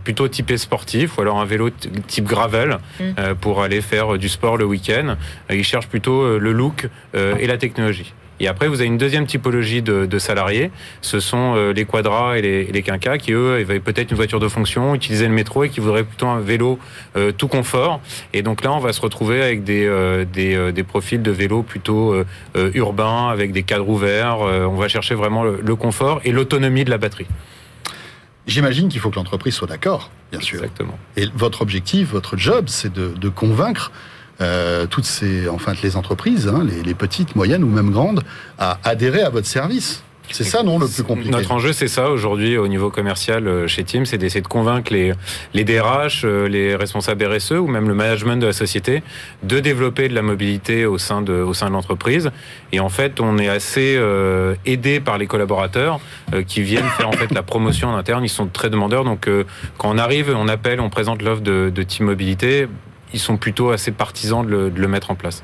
plutôt 0.05 0.29
typé 0.29 0.59
sportif 0.59 1.19
ou 1.19 1.21
alors 1.21 1.39
un 1.39 1.45
vélo 1.45 1.71
type 2.07 2.25
gravel 2.25 2.79
mm. 2.99 3.05
euh, 3.19 3.35
pour 3.35 3.63
aller 3.63 3.81
faire 3.81 4.19
du 4.19 4.29
sport 4.29 4.57
le 4.57 4.65
week-end. 4.65 5.17
Euh, 5.51 5.55
ils 5.55 5.65
cherchent 5.65 5.89
plutôt 5.89 6.23
euh, 6.23 6.39
le 6.39 6.53
look 6.53 6.89
et 7.15 7.47
la 7.47 7.59
technologie. 7.59 8.13
Et 8.43 8.49
après, 8.49 8.69
vous 8.69 8.77
avez 8.81 8.87
une 8.87 8.97
deuxième 8.97 9.27
typologie 9.27 9.83
de, 9.83 10.19
salariés. 10.19 10.71
Ce 11.03 11.21
sont 11.21 11.73
les 11.75 11.85
quadras 11.85 12.39
et 12.39 12.43
les, 12.43 12.65
les 12.65 12.83
quinquas 12.83 13.19
qui, 13.19 13.33
eux, 13.33 13.57
avaient 13.57 13.81
peut-être 13.81 14.11
une 14.11 14.17
voiture 14.17 14.41
de 14.41 14.49
fonction, 14.49 14.95
utilisaient 14.95 15.29
le 15.29 15.35
métro 15.35 15.65
et 15.65 15.69
qui 15.69 15.81
voudraient 15.81 16.05
plutôt 16.05 16.29
un 16.29 16.41
vélo 16.41 16.79
tout 17.37 17.49
confort. 17.49 18.01
Et 18.33 18.41
donc 18.41 18.65
là, 18.65 18.73
on 18.73 18.79
va 18.79 18.95
se 18.95 19.01
retrouver 19.03 19.43
avec 19.43 19.63
des, 19.63 20.25
des, 20.33 20.83
profils 20.85 21.21
de 21.21 21.31
vélos 21.31 21.63
plutôt 21.63 22.15
urbains, 22.55 23.29
avec 23.29 23.53
des 23.53 23.63
cadres 23.63 23.89
ouverts. 23.89 24.39
on 24.39 24.77
va 24.77 24.89
chercher 24.89 25.15
vraiment 25.15 25.45
le 25.45 25.77
confort 25.77 26.23
et 26.25 26.33
l'autonomie 26.33 26.85
de 26.85 26.91
la 26.91 26.99
batterie. 26.99 27.27
J'imagine 28.47 28.89
qu'il 28.89 29.01
faut 29.01 29.11
que 29.11 29.17
l'entreprise 29.17 29.55
soit 29.55 29.69
d'accord, 29.69 30.11
bien 30.31 30.41
sûr. 30.41 30.59
Exactement. 30.59 30.99
Et 31.17 31.27
votre 31.35 31.63
objectif, 31.63 32.11
votre 32.11 32.37
job, 32.37 32.67
c'est 32.69 32.93
de, 32.93 33.29
convaincre 33.29 33.93
euh, 34.41 34.87
toutes 34.87 35.05
ces, 35.05 35.49
enfin, 35.49 35.75
les 35.83 35.97
entreprises, 35.97 36.49
hein, 36.49 36.65
les, 36.65 36.83
les, 36.83 36.95
petites, 36.95 37.37
moyennes 37.37 37.63
ou 37.63 37.69
même 37.69 37.91
grandes, 37.91 38.23
à 38.59 38.79
adhérer 38.85 39.23
à 39.23 39.29
votre 39.29 39.47
service. 39.47 40.03
C'est 40.31 40.45
ça, 40.45 40.63
non, 40.63 40.79
le 40.79 40.87
plus 40.87 41.03
compliqué 41.03 41.31
Notre 41.31 41.53
enjeu, 41.53 41.73
c'est 41.73 41.89
ça 41.89 42.11
aujourd'hui 42.11 42.57
au 42.57 42.69
niveau 42.69 42.91
commercial 42.91 43.47
euh, 43.47 43.67
chez 43.67 43.85
Team, 43.85 44.07
c'est 44.07 44.19
d'essayer 44.19 44.41
de 44.41 44.49
convaincre 44.49 44.93
les, 44.93 45.13
les 45.55 45.65
DRH, 45.65 46.23
euh, 46.25 46.49
les 46.49 46.77
responsables 46.77 47.25
RSE 47.25 47.53
ou 47.53 47.67
même 47.67 47.89
le 47.89 47.95
management 47.95 48.37
de 48.37 48.47
la 48.47 48.53
société 48.53 49.03
de 49.43 49.61
développer 49.61 50.09
de 50.09 50.15
la 50.15 50.23
mobilité 50.23 50.87
au 50.87 50.99
sein 50.99 51.23
de, 51.23 51.33
au 51.33 51.55
sein 51.55 51.69
de 51.69 51.73
l'entreprise. 51.73 52.31
Et 52.73 52.81
en 52.81 52.89
fait, 52.89 53.21
on 53.21 53.39
est 53.39 53.49
assez 53.49 53.97
euh, 53.97 54.55
aidé 54.67 55.01
par 55.01 55.19
les 55.19 55.27
collaborateurs 55.27 56.01
qui 56.47 56.63
viennent 56.63 56.89
faire 56.97 57.09
en 57.09 57.13
fait 57.13 57.33
la 57.33 57.43
promotion 57.43 57.89
en 57.89 57.97
interne. 57.97 58.25
Ils 58.25 58.29
sont 58.29 58.47
très 58.47 58.71
demandeurs. 58.71 59.05
Donc, 59.05 59.29
quand 59.79 59.91
on 59.91 59.99
arrive, 59.99 60.35
on 60.37 60.49
appelle, 60.49 60.81
on 60.81 60.91
présente 60.91 61.23
l'offre 61.23 61.41
de, 61.43 61.71
de 61.75 61.83
Team 61.83 62.07
Mobilité, 62.07 62.69
ils 63.13 63.21
sont 63.21 63.37
plutôt 63.37 63.71
assez 63.71 63.91
partisans 63.91 64.45
de 64.45 64.51
le, 64.51 64.71
de 64.71 64.81
le 64.81 64.89
mettre 64.89 65.11
en 65.11 65.15
place. 65.15 65.43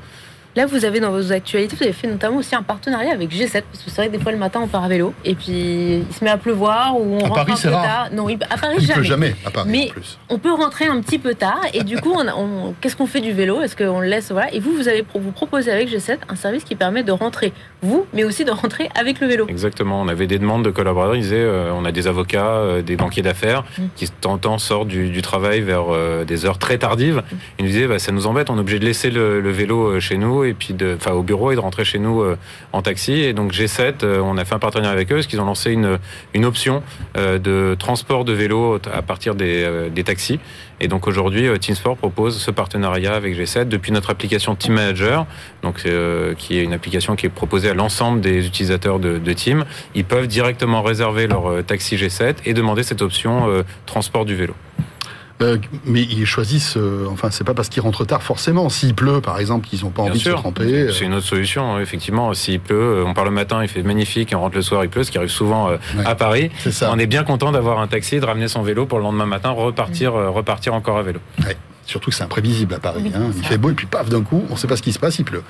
Là, 0.57 0.65
vous 0.65 0.85
avez 0.85 0.99
dans 0.99 1.11
vos 1.11 1.31
actualités, 1.31 1.75
vous 1.75 1.83
avez 1.83 1.93
fait 1.93 2.07
notamment 2.07 2.37
aussi 2.37 2.55
un 2.55 2.63
partenariat 2.63 3.13
avec 3.13 3.29
G7, 3.29 3.61
parce 3.71 3.83
que 3.83 3.91
c'est 3.91 3.97
vrai 3.97 4.07
que 4.07 4.13
des 4.13 4.19
fois 4.19 4.31
le 4.31 4.39
matin 4.39 4.59
on 4.63 4.67
part 4.67 4.83
à 4.83 4.87
vélo, 4.87 5.13
et 5.23 5.35
puis 5.35 6.03
il 6.09 6.15
se 6.15 6.23
met 6.23 6.31
à 6.31 6.37
pleuvoir, 6.37 6.99
ou 6.99 7.13
on 7.13 7.19
à 7.19 7.27
rentre 7.27 7.45
Paris, 7.45 7.51
un 7.51 7.67
peu 7.67 7.69
tard. 7.69 8.07
Non, 8.11 8.27
à 8.27 8.57
Paris, 8.57 8.77
il 8.79 9.03
jamais. 9.03 9.35
À 9.45 9.51
Paris, 9.51 9.69
Mais 9.69 9.91
on 10.29 10.39
peut 10.39 10.51
rentrer 10.51 10.85
un 10.85 10.99
petit 11.01 11.19
peu 11.19 11.35
tard, 11.35 11.61
et 11.75 11.83
du 11.83 11.97
coup, 12.01 12.11
on, 12.11 12.73
qu'est-ce 12.81 12.95
qu'on 12.95 13.05
fait 13.05 13.19
du 13.19 13.33
vélo? 13.33 13.61
Est-ce 13.61 13.75
qu'on 13.75 13.99
le 13.99 14.07
laisse 14.07 14.31
voilà 14.31 14.51
Et 14.51 14.59
vous, 14.59 14.71
vous 14.71 14.87
avez 14.87 15.05
vous 15.13 15.31
proposez 15.31 15.71
avec 15.71 15.91
G7 15.91 16.17
un 16.27 16.35
service 16.35 16.63
qui 16.63 16.73
permet 16.73 17.03
de 17.03 17.11
rentrer 17.11 17.53
vous, 17.83 18.07
mais 18.11 18.23
aussi 18.23 18.43
de 18.43 18.49
rentrer 18.49 18.89
avec 18.99 19.19
le 19.19 19.27
vélo. 19.27 19.45
Exactement. 19.49 20.01
On 20.01 20.07
avait 20.07 20.25
des 20.25 20.39
demandes 20.39 20.65
de 20.65 20.71
collaborateurs. 20.71 21.15
Ils 21.15 21.21
disaient, 21.21 21.35
euh, 21.37 21.71
on 21.71 21.85
a 21.85 21.91
des 21.91 22.07
avocats, 22.07 22.55
euh, 22.55 22.81
des 22.81 22.95
banquiers 22.95 23.21
d'affaires 23.21 23.63
mm. 23.77 23.83
qui 23.95 24.09
tentant 24.09 24.57
sortent 24.57 24.87
du, 24.87 25.21
travail 25.21 25.61
vers 25.61 25.93
euh, 25.93 26.25
des 26.25 26.47
heures 26.47 26.57
très 26.57 26.79
tardives. 26.79 27.17
Mm. 27.17 27.35
Ils 27.59 27.65
nous 27.65 27.71
disaient, 27.71 27.87
bah, 27.87 27.99
ça 27.99 28.11
nous 28.11 28.25
embête, 28.25 28.49
on 28.49 28.57
est 28.57 28.61
obligé 28.61 28.79
de 28.79 28.85
laisser 28.85 29.11
le, 29.11 29.39
le 29.39 29.51
vélo 29.51 29.99
chez 29.99 30.17
nous 30.17 30.46
et 30.47 30.53
puis 30.53 30.75
au 31.11 31.23
bureau 31.23 31.51
et 31.51 31.55
de 31.55 31.59
rentrer 31.59 31.85
chez 31.85 31.99
nous 31.99 32.21
euh, 32.21 32.37
en 32.73 32.81
taxi. 32.81 33.13
Et 33.13 33.33
donc 33.33 33.53
G7, 33.53 34.03
euh, 34.03 34.19
on 34.21 34.37
a 34.37 34.45
fait 34.45 34.55
un 34.55 34.59
partenariat 34.59 34.93
avec 34.93 35.11
eux 35.11 35.15
parce 35.15 35.27
qu'ils 35.27 35.41
ont 35.41 35.45
lancé 35.45 35.71
une, 35.71 36.45
option 36.45 36.83
euh, 37.17 37.39
de 37.39 37.75
transport 37.77 38.25
de 38.25 38.33
vélo 38.33 38.79
à 38.93 39.01
partir 39.01 39.35
des, 39.35 40.03
taxis. 40.05 40.39
Et 40.79 40.87
donc 40.87 41.07
aujourd'hui, 41.07 41.47
Teamsport 41.59 41.97
propose 41.97 42.39
ce 42.39 42.51
partenariat 42.51 43.15
avec 43.15 43.35
G7 43.35 43.65
depuis 43.65 43.91
notre 43.91 44.11
application 44.11 44.55
Team 44.55 44.75
Manager, 44.75 45.25
qui 45.73 46.59
est 46.59 46.63
une 46.63 46.73
application 46.73 47.15
qui 47.15 47.25
est 47.25 47.29
proposée 47.29 47.69
à 47.69 47.73
l'ensemble 47.73 48.21
des 48.21 48.45
utilisateurs 48.45 48.99
de, 48.99 49.33
Team. 49.33 49.65
Ils 49.95 50.05
peuvent 50.05 50.27
directement 50.27 50.83
réserver 50.83 51.27
leur 51.27 51.63
taxi 51.65 51.95
G7 51.95 52.35
et 52.45 52.53
demander 52.53 52.83
cette 52.83 53.01
option 53.01 53.63
transport 53.85 54.23
du 54.23 54.35
vélo. 54.35 54.53
Euh, 55.41 55.57
mais 55.85 56.01
ils 56.01 56.25
choisissent, 56.25 56.77
euh, 56.77 57.05
enfin, 57.11 57.29
c'est 57.29 57.43
pas 57.43 57.53
parce 57.53 57.69
qu'ils 57.69 57.83
rentrent 57.83 58.05
tard 58.05 58.23
forcément. 58.23 58.69
S'il 58.69 58.95
pleut, 58.95 59.21
par 59.21 59.39
exemple, 59.39 59.67
qu'ils 59.67 59.83
n'ont 59.83 59.91
pas 59.91 60.01
envie 60.01 60.17
de 60.17 60.23
se 60.23 60.29
tremper. 60.29 60.63
Euh. 60.63 60.91
C'est 60.91 61.05
une 61.05 61.13
autre 61.13 61.27
solution, 61.27 61.75
hein, 61.75 61.79
effectivement. 61.79 62.33
S'il 62.33 62.59
pleut, 62.59 63.03
on 63.05 63.13
part 63.13 63.25
le 63.25 63.31
matin, 63.31 63.61
il 63.61 63.67
fait 63.67 63.83
magnifique, 63.83 64.31
et 64.31 64.35
on 64.35 64.41
rentre 64.41 64.55
le 64.55 64.61
soir, 64.63 64.83
il 64.83 64.89
pleut, 64.89 65.03
ce 65.03 65.11
qui 65.11 65.17
arrive 65.17 65.29
souvent 65.29 65.69
à 66.05 66.15
Paris. 66.15 66.49
On 66.81 66.97
est 66.99 67.07
bien 67.07 67.23
content 67.23 67.51
d'avoir 67.51 67.79
un 67.79 67.87
taxi, 67.87 68.19
de 68.19 68.25
ramener 68.25 68.47
son 68.47 68.63
vélo 68.63 68.85
pour 68.85 68.97
le 68.97 69.03
lendemain 69.03 69.25
matin, 69.25 69.51
repartir, 69.51 70.13
repartir 70.13 70.73
encore 70.73 70.97
à 70.97 71.03
vélo. 71.03 71.19
Surtout 71.85 72.09
que 72.09 72.15
c'est 72.17 72.23
imprévisible 72.23 72.73
à 72.73 72.79
Paris. 72.79 73.11
Hein. 73.15 73.31
Il 73.37 73.45
fait 73.45 73.57
beau 73.57 73.69
et 73.69 73.73
puis 73.73 73.85
paf, 73.85 74.09
d'un 74.09 74.21
coup, 74.21 74.43
on 74.49 74.53
ne 74.53 74.57
sait 74.57 74.67
pas 74.67 74.75
ce 74.75 74.81
qui 74.81 74.91
se 74.91 74.99
passe, 74.99 75.19
il 75.19 75.23
pleut. 75.23 75.43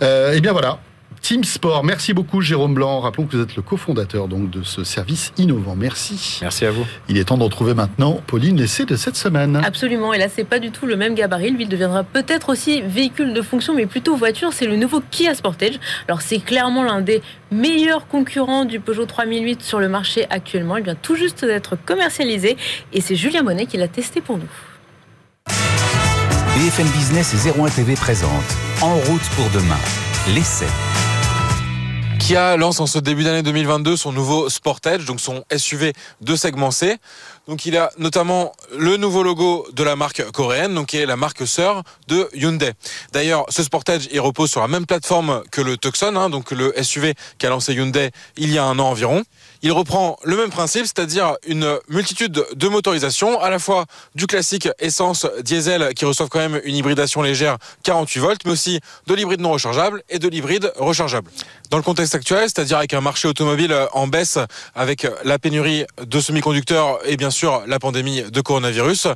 Eh 0.00 0.40
bien 0.40 0.52
voilà, 0.52 0.78
Team 1.26 1.42
Sport. 1.42 1.82
Merci 1.82 2.12
beaucoup 2.12 2.40
Jérôme 2.40 2.74
Blanc. 2.74 3.00
Rappelons 3.00 3.26
que 3.26 3.36
vous 3.36 3.42
êtes 3.42 3.56
le 3.56 3.62
cofondateur 3.62 4.28
donc 4.28 4.48
de 4.48 4.62
ce 4.62 4.84
service 4.84 5.32
innovant. 5.36 5.74
Merci. 5.74 6.38
Merci 6.40 6.66
à 6.66 6.70
vous. 6.70 6.86
Il 7.08 7.18
est 7.18 7.24
temps 7.24 7.36
de 7.36 7.42
retrouver 7.42 7.74
maintenant 7.74 8.20
Pauline 8.28 8.56
l'essai 8.56 8.84
de 8.84 8.94
cette 8.94 9.16
semaine. 9.16 9.60
Absolument. 9.64 10.12
Et 10.12 10.18
là, 10.18 10.28
c'est 10.28 10.44
pas 10.44 10.60
du 10.60 10.70
tout 10.70 10.86
le 10.86 10.94
même 10.94 11.16
gabarit. 11.16 11.50
Lui, 11.50 11.64
il 11.64 11.68
deviendra 11.68 12.04
peut-être 12.04 12.48
aussi 12.48 12.80
véhicule 12.80 13.32
de 13.32 13.42
fonction, 13.42 13.74
mais 13.74 13.86
plutôt 13.86 14.14
voiture. 14.14 14.52
C'est 14.52 14.68
le 14.68 14.76
nouveau 14.76 15.02
Kia 15.10 15.34
Sportage. 15.34 15.80
Alors, 16.06 16.22
c'est 16.22 16.38
clairement 16.38 16.84
l'un 16.84 17.00
des 17.00 17.22
meilleurs 17.50 18.06
concurrents 18.06 18.64
du 18.64 18.78
Peugeot 18.78 19.06
3008 19.06 19.62
sur 19.62 19.80
le 19.80 19.88
marché 19.88 20.26
actuellement. 20.30 20.76
Il 20.76 20.84
vient 20.84 20.94
tout 20.94 21.16
juste 21.16 21.44
d'être 21.44 21.74
commercialisé 21.74 22.56
et 22.92 23.00
c'est 23.00 23.16
Julien 23.16 23.42
Bonnet 23.42 23.66
qui 23.66 23.78
l'a 23.78 23.88
testé 23.88 24.20
pour 24.20 24.38
nous. 24.38 24.44
BFM 26.56 26.86
Business 26.90 27.34
et 27.34 27.60
01 27.60 27.68
TV 27.70 27.94
présente 27.96 28.30
En 28.80 28.94
route 28.94 29.28
pour 29.34 29.50
demain, 29.50 29.80
l'essai. 30.32 30.66
Kia 32.26 32.56
lance 32.56 32.80
en 32.80 32.86
ce 32.86 32.98
début 32.98 33.22
d'année 33.22 33.44
2022 33.44 33.96
son 33.96 34.10
nouveau 34.10 34.48
Sportage, 34.48 35.04
donc 35.04 35.20
son 35.20 35.44
SUV 35.56 35.92
de 36.22 36.34
segment 36.34 36.72
C. 36.72 36.96
Donc 37.48 37.64
il 37.64 37.76
a 37.76 37.92
notamment 37.98 38.52
le 38.76 38.96
nouveau 38.96 39.22
logo 39.22 39.68
de 39.72 39.84
la 39.84 39.94
marque 39.94 40.28
coréenne, 40.32 40.74
donc 40.74 40.88
qui 40.88 40.96
est 40.96 41.06
la 41.06 41.16
marque 41.16 41.46
sœur 41.46 41.84
de 42.08 42.28
Hyundai. 42.34 42.72
D'ailleurs, 43.12 43.46
ce 43.50 43.62
Sportage, 43.62 44.08
il 44.10 44.20
repose 44.20 44.50
sur 44.50 44.60
la 44.60 44.66
même 44.66 44.84
plateforme 44.84 45.44
que 45.52 45.60
le 45.60 45.76
Tucson, 45.76 46.16
hein, 46.16 46.28
donc 46.28 46.50
le 46.50 46.74
SUV 46.82 47.14
qu'a 47.38 47.48
lancé 47.48 47.72
Hyundai 47.74 48.10
il 48.36 48.52
y 48.52 48.58
a 48.58 48.64
un 48.64 48.78
an 48.80 48.88
environ. 48.88 49.22
Il 49.62 49.70
reprend 49.72 50.18
le 50.24 50.36
même 50.36 50.50
principe, 50.50 50.86
c'est-à-dire 50.86 51.36
une 51.46 51.78
multitude 51.88 52.44
de 52.52 52.68
motorisations, 52.68 53.40
à 53.40 53.48
la 53.48 53.60
fois 53.60 53.86
du 54.16 54.26
classique 54.26 54.68
essence 54.80 55.26
diesel 55.42 55.94
qui 55.94 56.04
reçoivent 56.04 56.28
quand 56.28 56.40
même 56.40 56.60
une 56.64 56.74
hybridation 56.74 57.22
légère 57.22 57.58
48 57.84 58.20
volts, 58.20 58.40
mais 58.44 58.52
aussi 58.52 58.80
de 59.06 59.14
l'hybride 59.14 59.40
non 59.40 59.52
rechargeable 59.52 60.02
et 60.08 60.18
de 60.18 60.28
l'hybride 60.28 60.72
rechargeable. 60.76 61.30
Dans 61.70 61.76
le 61.76 61.82
contexte 61.82 62.14
actuel, 62.14 62.48
c'est-à-dire 62.48 62.78
avec 62.78 62.92
un 62.92 63.00
marché 63.00 63.28
automobile 63.28 63.74
en 63.92 64.08
baisse, 64.08 64.38
avec 64.74 65.06
la 65.24 65.38
pénurie 65.38 65.84
de 66.00 66.20
semi-conducteurs 66.20 66.98
et 67.04 67.16
bien 67.16 67.30
sûr 67.30 67.35
la 67.42 67.78
pandémie 67.78 68.22
de 68.22 68.40
coronavirus, 68.40 69.08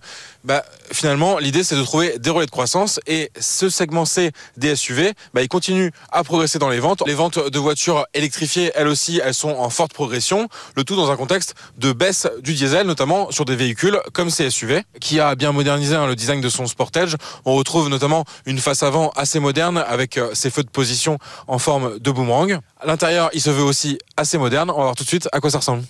bah, 0.44 0.64
finalement 0.92 1.38
l'idée 1.38 1.64
c'est 1.64 1.76
de 1.76 1.82
trouver 1.82 2.18
des 2.18 2.30
relais 2.30 2.46
de 2.46 2.50
croissance 2.50 3.00
et 3.06 3.30
ce 3.38 3.68
segment 3.68 4.04
C 4.04 4.32
des 4.56 4.76
SUV, 4.76 5.12
bah, 5.34 5.42
il 5.42 5.48
continue 5.48 5.92
à 6.10 6.24
progresser 6.24 6.58
dans 6.58 6.68
les 6.68 6.80
ventes. 6.80 7.02
Les 7.06 7.14
ventes 7.14 7.38
de 7.38 7.58
voitures 7.58 8.06
électrifiées, 8.14 8.72
elles 8.74 8.88
aussi, 8.88 9.20
elles 9.24 9.34
sont 9.34 9.50
en 9.50 9.70
forte 9.70 9.92
progression, 9.92 10.48
le 10.76 10.84
tout 10.84 10.96
dans 10.96 11.10
un 11.10 11.16
contexte 11.16 11.54
de 11.78 11.92
baisse 11.92 12.26
du 12.42 12.54
diesel, 12.54 12.86
notamment 12.86 13.30
sur 13.30 13.44
des 13.44 13.56
véhicules 13.56 14.00
comme 14.12 14.30
ces 14.30 14.50
SUV, 14.50 14.82
qui 15.00 15.20
a 15.20 15.34
bien 15.34 15.52
modernisé 15.52 15.94
hein, 15.94 16.06
le 16.06 16.16
design 16.16 16.40
de 16.40 16.48
son 16.48 16.66
Sportage. 16.66 17.16
On 17.44 17.54
retrouve 17.54 17.88
notamment 17.88 18.24
une 18.46 18.58
face 18.58 18.82
avant 18.82 19.10
assez 19.10 19.40
moderne 19.40 19.82
avec 19.86 20.16
euh, 20.16 20.30
ses 20.34 20.50
feux 20.50 20.62
de 20.62 20.70
position 20.70 21.18
en 21.48 21.58
forme 21.58 21.98
de 21.98 22.10
boomerang 22.10 22.60
L'intérieur, 22.84 23.30
il 23.34 23.40
se 23.40 23.50
veut 23.50 23.62
aussi 23.62 23.98
assez 24.16 24.38
moderne. 24.38 24.70
On 24.70 24.78
va 24.78 24.82
voir 24.84 24.94
tout 24.94 25.04
de 25.04 25.08
suite 25.08 25.28
à 25.32 25.40
quoi 25.40 25.50
ça 25.50 25.58
ressemble. 25.58 25.82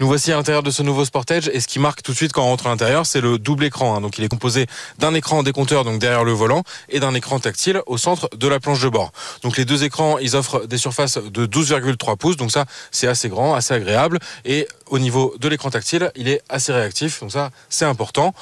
Nous 0.00 0.08
voici 0.08 0.32
à 0.32 0.36
l'intérieur 0.36 0.64
de 0.64 0.72
ce 0.72 0.82
nouveau 0.82 1.04
Sportage 1.04 1.48
et 1.52 1.60
ce 1.60 1.68
qui 1.68 1.78
marque 1.78 2.02
tout 2.02 2.10
de 2.10 2.16
suite 2.16 2.32
quand 2.32 2.42
on 2.42 2.48
rentre 2.48 2.66
à 2.66 2.70
l'intérieur, 2.70 3.06
c'est 3.06 3.20
le 3.20 3.38
double 3.38 3.64
écran. 3.64 3.94
Hein. 3.94 4.00
Donc 4.00 4.18
il 4.18 4.24
est 4.24 4.28
composé 4.28 4.66
d'un 4.98 5.14
écran 5.14 5.44
décompteur 5.44 5.84
donc 5.84 6.00
derrière 6.00 6.24
le 6.24 6.32
volant 6.32 6.64
et 6.88 6.98
d'un 6.98 7.14
écran 7.14 7.38
tactile 7.38 7.80
au 7.86 7.96
centre 7.96 8.28
de 8.36 8.48
la 8.48 8.58
planche 8.58 8.82
de 8.82 8.88
bord. 8.88 9.12
Donc 9.42 9.56
les 9.56 9.64
deux 9.64 9.84
écrans, 9.84 10.18
ils 10.18 10.34
offrent 10.34 10.66
des 10.66 10.78
surfaces 10.78 11.18
de 11.18 11.46
12,3 11.46 12.16
pouces. 12.16 12.36
Donc 12.36 12.50
ça, 12.50 12.64
c'est 12.90 13.06
assez 13.06 13.28
grand, 13.28 13.54
assez 13.54 13.72
agréable. 13.72 14.18
Et 14.44 14.66
au 14.88 14.98
niveau 14.98 15.32
de 15.38 15.48
l'écran 15.48 15.70
tactile, 15.70 16.10
il 16.16 16.28
est 16.28 16.42
assez 16.48 16.72
réactif. 16.72 17.20
Donc 17.20 17.30
ça, 17.30 17.50
c'est 17.68 17.84
important. 17.84 18.34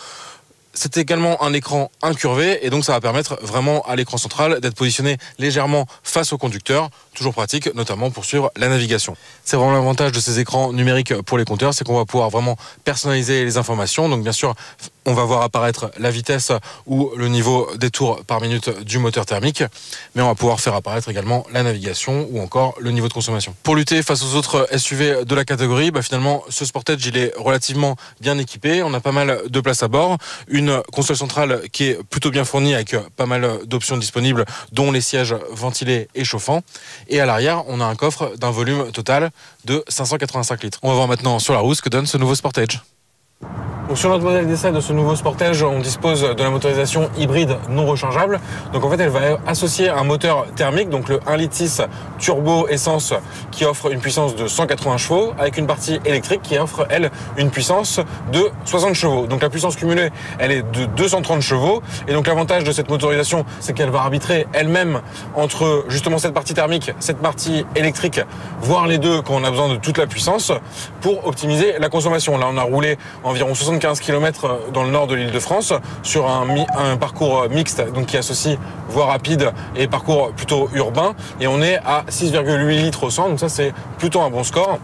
C'est 0.74 0.96
également 0.96 1.42
un 1.42 1.52
écran 1.52 1.90
incurvé 2.00 2.64
et 2.64 2.70
donc 2.70 2.86
ça 2.86 2.92
va 2.92 3.00
permettre 3.00 3.38
vraiment 3.42 3.82
à 3.82 3.94
l'écran 3.94 4.16
central 4.16 4.58
d'être 4.60 4.74
positionné 4.74 5.18
légèrement 5.38 5.86
face 6.02 6.32
au 6.32 6.38
conducteur, 6.38 6.88
toujours 7.14 7.34
pratique 7.34 7.74
notamment 7.74 8.10
pour 8.10 8.24
suivre 8.24 8.50
la 8.56 8.68
navigation. 8.68 9.14
C'est 9.44 9.56
vraiment 9.56 9.72
l'avantage 9.72 10.12
de 10.12 10.20
ces 10.20 10.38
écrans 10.38 10.72
numériques 10.72 11.14
pour 11.22 11.38
les 11.38 11.44
compteurs, 11.44 11.74
c'est 11.74 11.84
qu'on 11.84 11.96
va 11.96 12.04
pouvoir 12.04 12.30
vraiment 12.30 12.56
personnaliser 12.84 13.44
les 13.44 13.56
informations. 13.56 14.08
Donc 14.08 14.22
bien 14.22 14.32
sûr, 14.32 14.54
on 15.04 15.14
va 15.14 15.24
voir 15.24 15.42
apparaître 15.42 15.90
la 15.98 16.10
vitesse 16.10 16.52
ou 16.86 17.10
le 17.16 17.28
niveau 17.28 17.68
des 17.76 17.90
tours 17.90 18.22
par 18.24 18.40
minute 18.40 18.70
du 18.84 18.98
moteur 18.98 19.26
thermique, 19.26 19.64
mais 20.14 20.22
on 20.22 20.28
va 20.28 20.34
pouvoir 20.34 20.60
faire 20.60 20.74
apparaître 20.74 21.08
également 21.08 21.44
la 21.52 21.62
navigation 21.62 22.28
ou 22.30 22.40
encore 22.40 22.74
le 22.78 22.92
niveau 22.92 23.08
de 23.08 23.12
consommation. 23.12 23.54
Pour 23.64 23.74
lutter 23.74 24.02
face 24.02 24.22
aux 24.22 24.36
autres 24.36 24.68
SUV 24.76 25.24
de 25.24 25.34
la 25.34 25.44
catégorie, 25.44 25.90
bah 25.90 26.02
finalement 26.02 26.44
ce 26.48 26.64
Sportage 26.64 27.04
il 27.06 27.16
est 27.16 27.32
relativement 27.36 27.96
bien 28.20 28.38
équipé, 28.38 28.82
on 28.82 28.94
a 28.94 29.00
pas 29.00 29.12
mal 29.12 29.42
de 29.48 29.60
place 29.60 29.82
à 29.82 29.88
bord, 29.88 30.18
une 30.46 30.80
console 30.92 31.16
centrale 31.16 31.62
qui 31.72 31.84
est 31.84 32.02
plutôt 32.04 32.30
bien 32.30 32.44
fournie 32.44 32.74
avec 32.74 32.94
pas 33.16 33.26
mal 33.26 33.66
d'options 33.66 33.96
disponibles 33.96 34.44
dont 34.70 34.92
les 34.92 35.00
sièges 35.00 35.34
ventilés 35.50 36.08
et 36.14 36.24
chauffants 36.24 36.62
et 37.08 37.20
à 37.20 37.26
l'arrière 37.26 37.64
on 37.66 37.80
a 37.80 37.84
un 37.84 37.96
coffre 37.96 38.36
d'un 38.36 38.50
volume 38.50 38.92
total 38.92 39.31
de 39.64 39.84
585 39.88 40.62
litres. 40.62 40.78
On 40.82 40.88
va 40.88 40.94
voir 40.94 41.08
maintenant 41.08 41.38
sur 41.38 41.54
la 41.54 41.60
roue 41.60 41.74
ce 41.74 41.82
que 41.82 41.88
donne 41.88 42.06
ce 42.06 42.18
nouveau 42.18 42.34
Sportage 42.34 42.80
sur 43.94 44.08
notre 44.08 44.24
modèle 44.24 44.46
d'essai 44.46 44.72
de 44.72 44.80
ce 44.80 44.92
nouveau 44.92 45.16
Sportage, 45.16 45.62
on 45.62 45.78
dispose 45.78 46.22
de 46.22 46.42
la 46.42 46.50
motorisation 46.50 47.10
hybride 47.18 47.58
non 47.68 47.84
rechargeable. 47.86 48.40
Donc 48.72 48.84
en 48.84 48.90
fait, 48.90 49.00
elle 49.00 49.10
va 49.10 49.38
associer 49.46 49.90
un 49.90 50.04
moteur 50.04 50.46
thermique, 50.56 50.88
donc 50.88 51.08
le 51.08 51.18
1,6 51.18 51.36
litre 51.36 51.88
turbo 52.18 52.68
essence 52.68 53.12
qui 53.50 53.64
offre 53.64 53.92
une 53.92 54.00
puissance 54.00 54.34
de 54.34 54.46
180 54.46 54.96
chevaux, 54.96 55.32
avec 55.38 55.58
une 55.58 55.66
partie 55.66 56.00
électrique 56.04 56.42
qui 56.42 56.56
offre, 56.58 56.86
elle, 56.88 57.10
une 57.36 57.50
puissance 57.50 58.00
de 58.32 58.50
60 58.64 58.94
chevaux. 58.94 59.26
Donc 59.26 59.42
la 59.42 59.50
puissance 59.50 59.76
cumulée, 59.76 60.10
elle 60.38 60.52
est 60.52 60.62
de 60.62 60.86
230 60.86 61.42
chevaux. 61.42 61.82
Et 62.08 62.12
donc 62.12 62.26
l'avantage 62.26 62.64
de 62.64 62.72
cette 62.72 62.88
motorisation, 62.88 63.44
c'est 63.60 63.74
qu'elle 63.74 63.90
va 63.90 64.00
arbitrer 64.00 64.46
elle-même 64.52 65.00
entre 65.34 65.84
justement 65.88 66.18
cette 66.18 66.34
partie 66.34 66.54
thermique, 66.54 66.92
cette 66.98 67.18
partie 67.18 67.66
électrique, 67.76 68.20
voire 68.60 68.86
les 68.86 68.98
deux 68.98 69.20
quand 69.22 69.34
on 69.34 69.44
a 69.44 69.50
besoin 69.50 69.68
de 69.68 69.76
toute 69.76 69.98
la 69.98 70.06
puissance, 70.06 70.52
pour 71.00 71.26
optimiser 71.26 71.74
la 71.78 71.88
consommation. 71.88 72.38
Environ 73.32 73.54
60 73.54 73.80
15 73.80 74.00
km 74.00 74.44
euh, 74.44 74.70
dans 74.72 74.84
le 74.84 74.90
nord 74.90 75.06
de 75.06 75.14
l'île 75.14 75.30
de 75.30 75.38
France 75.38 75.72
sur 76.02 76.28
un, 76.28 76.46
un, 76.76 76.96
parcours 76.98 77.42
euh, 77.42 77.48
mixte 77.48 77.82
donc 77.94 78.06
qui 78.06 78.18
associe 78.18 78.58
voie 78.90 79.06
rapide 79.06 79.52
et 79.74 79.88
parcours 79.88 80.32
plutôt 80.32 80.68
urbain 80.74 81.14
et 81.40 81.46
on 81.46 81.62
est 81.62 81.78
à 81.78 82.04
6,8 82.10 82.68
litres 82.68 83.04
au 83.04 83.10
100 83.10 83.30
donc 83.30 83.40
ça 83.40 83.48
c'est 83.48 83.72
plutôt 83.98 84.20
un 84.20 84.30
bon 84.30 84.44
score. 84.44 84.78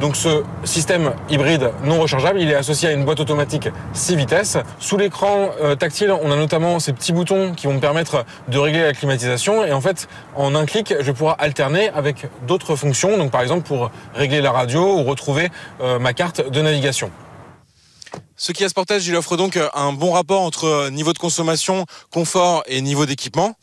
Donc 0.00 0.14
ce 0.14 0.44
système 0.62 1.12
hybride 1.28 1.72
non 1.82 2.00
rechargeable, 2.00 2.40
il 2.40 2.48
est 2.48 2.54
associé 2.54 2.88
à 2.88 2.92
une 2.92 3.04
boîte 3.04 3.18
automatique 3.18 3.68
6 3.94 4.14
vitesses. 4.14 4.56
Sous 4.78 4.96
l'écran 4.96 5.50
euh, 5.60 5.74
tactile, 5.74 6.12
on 6.12 6.30
a 6.30 6.36
notamment 6.36 6.78
ces 6.78 6.92
petits 6.92 7.12
boutons 7.12 7.52
qui 7.52 7.66
vont 7.66 7.74
me 7.74 7.80
permettre 7.80 8.24
de 8.46 8.58
régler 8.58 8.82
la 8.82 8.92
climatisation. 8.92 9.64
Et 9.64 9.72
en 9.72 9.80
fait, 9.80 10.06
en 10.36 10.54
un 10.54 10.66
clic, 10.66 10.94
je 11.00 11.10
pourrai 11.10 11.34
alterner 11.40 11.88
avec 11.88 12.28
d'autres 12.46 12.76
fonctions. 12.76 13.18
Donc 13.18 13.32
par 13.32 13.40
exemple 13.40 13.66
pour 13.66 13.90
régler 14.14 14.40
la 14.40 14.52
radio 14.52 15.00
ou 15.00 15.02
retrouver 15.02 15.50
ma 15.98 16.12
carte 16.12 16.48
de 16.48 16.62
navigation. 16.62 17.10
Ce 18.40 18.52
Kia 18.52 18.68
Sportage, 18.68 19.04
il 19.08 19.16
offre 19.16 19.36
donc 19.36 19.56
euh, 19.56 19.68
un 19.74 19.92
bon 19.92 20.12
rapport 20.12 20.42
entre 20.42 20.64
euh, 20.64 20.90
niveau 20.90 21.12
de 21.12 21.18
consommation, 21.18 21.86
confort 22.12 22.62
et 22.66 22.80
niveau 22.80 23.04
d'équipement. 23.04 23.56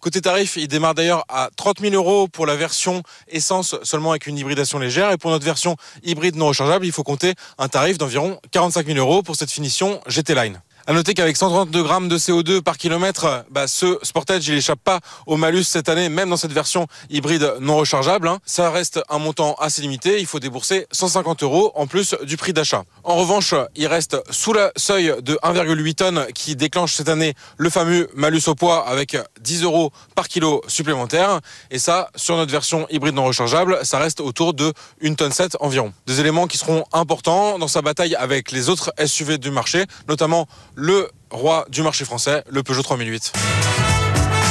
Côté 0.00 0.22
tarif, 0.22 0.56
il 0.56 0.68
démarre 0.68 0.94
d'ailleurs 0.94 1.26
à 1.28 1.50
30 1.54 1.80
000 1.80 1.94
euros 1.94 2.28
pour 2.28 2.46
la 2.46 2.56
version 2.56 3.02
essence 3.28 3.76
seulement 3.82 4.12
avec 4.12 4.26
une 4.26 4.38
hybridation 4.38 4.78
légère. 4.78 5.12
Et 5.12 5.18
pour 5.18 5.30
notre 5.30 5.44
version 5.44 5.76
hybride 6.02 6.36
non 6.36 6.46
rechargeable, 6.46 6.86
il 6.86 6.92
faut 6.92 7.02
compter 7.02 7.34
un 7.58 7.68
tarif 7.68 7.98
d'environ 7.98 8.40
45 8.52 8.86
000 8.86 8.98
euros 8.98 9.22
pour 9.22 9.36
cette 9.36 9.50
finition 9.50 10.00
GT 10.06 10.34
Line. 10.34 10.62
À 10.88 10.92
noter 10.94 11.14
qu'avec 11.14 11.36
132 11.36 11.80
grammes 11.84 12.08
de 12.08 12.18
CO2 12.18 12.60
par 12.60 12.76
kilomètre, 12.76 13.44
bah, 13.52 13.68
ce 13.68 14.00
Sportage, 14.02 14.48
il 14.48 14.54
échappe 14.54 14.80
pas 14.82 14.98
au 15.26 15.36
malus 15.36 15.62
cette 15.62 15.88
année, 15.88 16.08
même 16.08 16.28
dans 16.28 16.36
cette 16.36 16.52
version 16.52 16.88
hybride 17.08 17.54
non 17.60 17.76
rechargeable. 17.76 18.26
Hein. 18.26 18.40
Ça 18.44 18.68
reste 18.72 19.00
un 19.08 19.18
montant 19.18 19.54
assez 19.60 19.80
limité. 19.80 20.18
Il 20.18 20.26
faut 20.26 20.40
débourser 20.40 20.88
150 20.90 21.44
euros 21.44 21.70
en 21.76 21.86
plus 21.86 22.16
du 22.24 22.36
prix 22.36 22.52
d'achat. 22.52 22.82
En 23.04 23.14
revanche, 23.14 23.54
il 23.76 23.86
reste 23.86 24.16
sous 24.30 24.52
le 24.52 24.72
seuil 24.74 25.14
de 25.22 25.38
1,8 25.44 25.94
tonnes 25.94 26.26
qui 26.34 26.56
déclenche 26.56 26.94
cette 26.94 27.08
année 27.08 27.34
le 27.58 27.70
fameux 27.70 28.08
malus 28.16 28.48
au 28.48 28.56
poids 28.56 28.84
avec 28.88 29.16
10 29.40 29.62
euros 29.62 29.92
par 30.16 30.26
kilo 30.26 30.62
supplémentaire. 30.66 31.38
Et 31.70 31.78
ça, 31.78 32.10
sur 32.16 32.36
notre 32.36 32.50
version 32.50 32.88
hybride 32.90 33.14
non 33.14 33.24
rechargeable, 33.24 33.78
ça 33.84 34.00
reste 34.00 34.20
autour 34.20 34.52
de 34.52 34.72
1 35.00 35.14
tonne 35.14 35.30
7 35.30 35.58
environ. 35.60 35.92
Des 36.08 36.18
éléments 36.18 36.48
qui 36.48 36.58
seront 36.58 36.84
importants 36.92 37.60
dans 37.60 37.68
sa 37.68 37.82
bataille 37.82 38.16
avec 38.16 38.50
les 38.50 38.68
autres 38.68 38.92
SUV 39.06 39.38
du 39.38 39.52
marché, 39.52 39.84
notamment 40.08 40.48
le 40.74 41.08
roi 41.30 41.66
du 41.70 41.82
marché 41.82 42.04
français, 42.04 42.44
le 42.50 42.62
Peugeot 42.62 42.82
3008. 42.82 43.32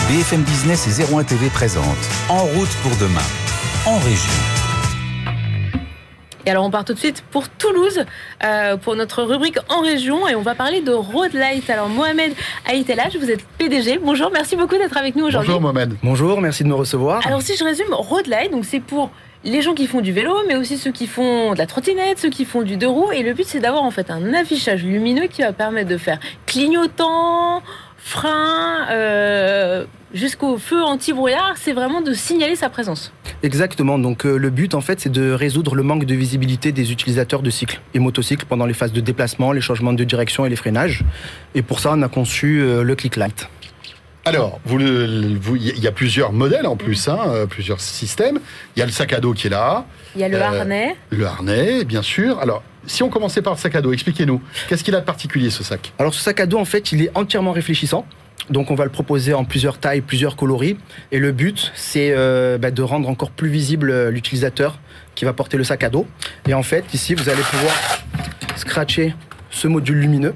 BFM 0.10 0.42
Business 0.44 0.88
et 1.00 1.14
01 1.14 1.24
TV 1.24 1.50
présente 1.50 1.86
En 2.30 2.44
route 2.44 2.70
pour 2.84 2.92
demain, 2.98 3.22
en 3.86 3.98
région. 4.00 4.32
Et 6.46 6.50
alors 6.50 6.66
on 6.66 6.72
part 6.72 6.86
tout 6.86 6.94
de 6.94 7.00
suite 7.00 7.24
pour 7.30 7.50
Toulouse 7.50 8.04
euh, 8.44 8.76
pour 8.76 8.96
notre 8.96 9.22
rubrique 9.24 9.60
en 9.70 9.82
région 9.82 10.28
et 10.28 10.36
on 10.36 10.42
va 10.42 10.56
parler 10.56 10.82
de 10.82 10.92
Road 10.92 11.34
Light. 11.34 11.70
Alors 11.70 11.88
Mohamed 11.88 12.34
Aïtelage, 12.66 13.16
vous 13.16 13.30
êtes 13.30 13.46
PDG. 13.60 14.00
Bonjour, 14.00 14.32
merci 14.32 14.56
beaucoup 14.56 14.76
d'être 14.76 14.98
avec 14.98 15.16
nous 15.16 15.26
aujourd'hui. 15.26 15.50
Bonjour 15.50 15.62
Mohamed. 15.62 15.96
Bonjour, 16.02 16.42
merci 16.42 16.64
de 16.64 16.70
me 16.70 16.74
recevoir. 16.74 17.26
Alors 17.28 17.44
si 17.44 17.56
je 17.56 17.64
résume, 17.64 17.94
Road 17.94 18.28
Light, 18.28 18.52
donc 18.52 18.66
c'est 18.66 18.80
pour 18.80 19.12
les 19.44 19.62
gens 19.62 19.74
qui 19.74 19.88
font 19.88 20.02
du 20.02 20.12
vélo, 20.12 20.36
mais 20.48 20.56
aussi 20.56 20.78
ceux 20.78 20.92
qui 20.92 21.08
font 21.08 21.54
de 21.54 21.58
la 21.58 21.66
trottinette, 21.66 22.20
ceux 22.20 22.30
qui 22.30 22.46
font 22.46 22.62
du 22.62 22.78
deux 22.78 22.88
roues. 22.88 23.12
Et 23.12 23.24
le 23.24 23.34
but, 23.34 23.46
c'est 23.46 23.60
d'avoir 23.60 23.84
en 23.84 23.92
fait 23.92 24.12
un 24.12 24.34
affichage 24.34 24.84
lumineux 24.84 25.28
qui 25.28 25.42
va 25.42 25.54
permettre 25.54 25.90
de 25.90 25.98
faire 25.98 26.20
clignotant, 26.46 27.64
frein, 27.98 28.88
euh, 28.92 29.86
jusqu'au 30.14 30.58
feu 30.58 30.84
anti-brouillard, 30.84 31.54
c'est 31.56 31.74
vraiment 31.74 32.02
de 32.02 32.14
signaler 32.14 32.56
sa 32.56 32.70
présence. 32.70 33.12
Exactement. 33.44 33.98
Donc 33.98 34.24
le 34.26 34.50
but, 34.52 34.76
en 34.76 34.82
fait, 34.82 35.00
c'est 35.00 35.12
de 35.12 35.32
résoudre 35.32 35.74
le 35.74 35.82
manque 35.82 36.06
de 36.06 36.14
visibilité 36.14 36.72
des 36.72 36.92
utilisateurs 36.92 37.42
de 37.42 37.50
cycles 37.50 37.82
et 37.96 38.00
motocycles 38.00 38.46
pendant 38.46 38.68
les 38.68 38.74
phases 38.74 38.94
de 38.94 39.02
déplacement, 39.02 39.52
les 39.52 39.62
changements 39.62 39.94
de 39.94 40.04
direction 40.04 40.46
et 40.46 40.50
les 40.50 40.56
freinages. 40.56 41.04
Et 41.56 41.64
pour 41.64 41.80
ça, 41.80 41.92
on 41.94 42.02
a 42.04 42.10
conçu 42.10 42.62
le 42.62 42.96
Click 42.96 43.16
Light. 43.16 43.48
Alors, 44.26 44.60
il 44.70 45.80
y 45.80 45.88
a 45.88 45.92
plusieurs 45.92 46.32
modèles 46.32 46.68
en 46.68 46.76
plus, 46.76 47.08
hein, 47.08 47.20
euh, 47.28 47.46
plusieurs 47.48 47.82
systèmes. 47.82 48.40
Il 48.76 48.80
y 48.80 48.84
a 48.84 48.86
le 48.86 48.92
sac 48.92 49.14
à 49.14 49.20
dos 49.20 49.34
qui 49.34 49.48
est 49.48 49.50
là. 49.50 49.86
Il 50.16 50.22
y 50.22 50.24
a 50.24 50.30
le 50.30 50.38
euh, 50.38 50.44
harnais. 50.44 50.96
Le 51.10 51.26
harnais, 51.26 51.84
bien 51.86 52.04
sûr. 52.04 52.40
Alors, 52.40 52.62
si 52.86 53.02
on 53.02 53.10
commençait 53.10 53.42
par 53.42 53.54
le 53.54 53.60
sac 53.60 53.76
à 53.76 53.82
dos, 53.82 53.92
expliquez-nous, 53.94 54.40
qu'est-ce 54.70 54.84
qu'il 54.84 54.94
a 54.94 55.00
de 55.00 55.06
particulier 55.06 55.50
ce 55.50 55.64
sac? 55.64 55.92
Alors, 55.98 56.14
ce 56.14 56.22
sac 56.22 56.40
à 56.40 56.46
dos, 56.46 56.60
en 56.60 56.66
fait, 56.66 56.92
il 56.92 57.02
est 57.02 57.12
entièrement 57.16 57.52
réfléchissant. 57.52 58.06
Donc, 58.52 58.70
on 58.70 58.76
va 58.76 58.84
le 58.84 58.92
proposer 58.92 59.34
en 59.34 59.44
plusieurs 59.44 59.80
tailles, 59.80 60.02
plusieurs 60.02 60.36
coloris. 60.36 60.78
Et 61.12 61.18
le 61.18 61.32
but, 61.32 61.72
c'est 61.74 62.12
euh, 62.12 62.60
bah, 62.60 62.70
de 62.70 62.82
rendre 62.84 63.10
encore 63.10 63.32
plus 63.32 63.50
visible 63.50 64.10
l'utilisateur 64.10 64.80
qui 65.16 65.26
va 65.26 65.34
porter 65.34 65.58
le 65.58 65.64
sac 65.64 65.84
à 65.84 65.90
dos. 65.90 66.06
Et 66.48 66.54
en 66.54 66.64
fait, 66.64 66.86
ici, 66.94 67.16
vous 67.16 67.28
allez 67.28 67.42
pouvoir 67.42 67.74
scratcher 68.56 69.16
ce 69.50 69.68
module 69.68 69.98
lumineux 69.98 70.36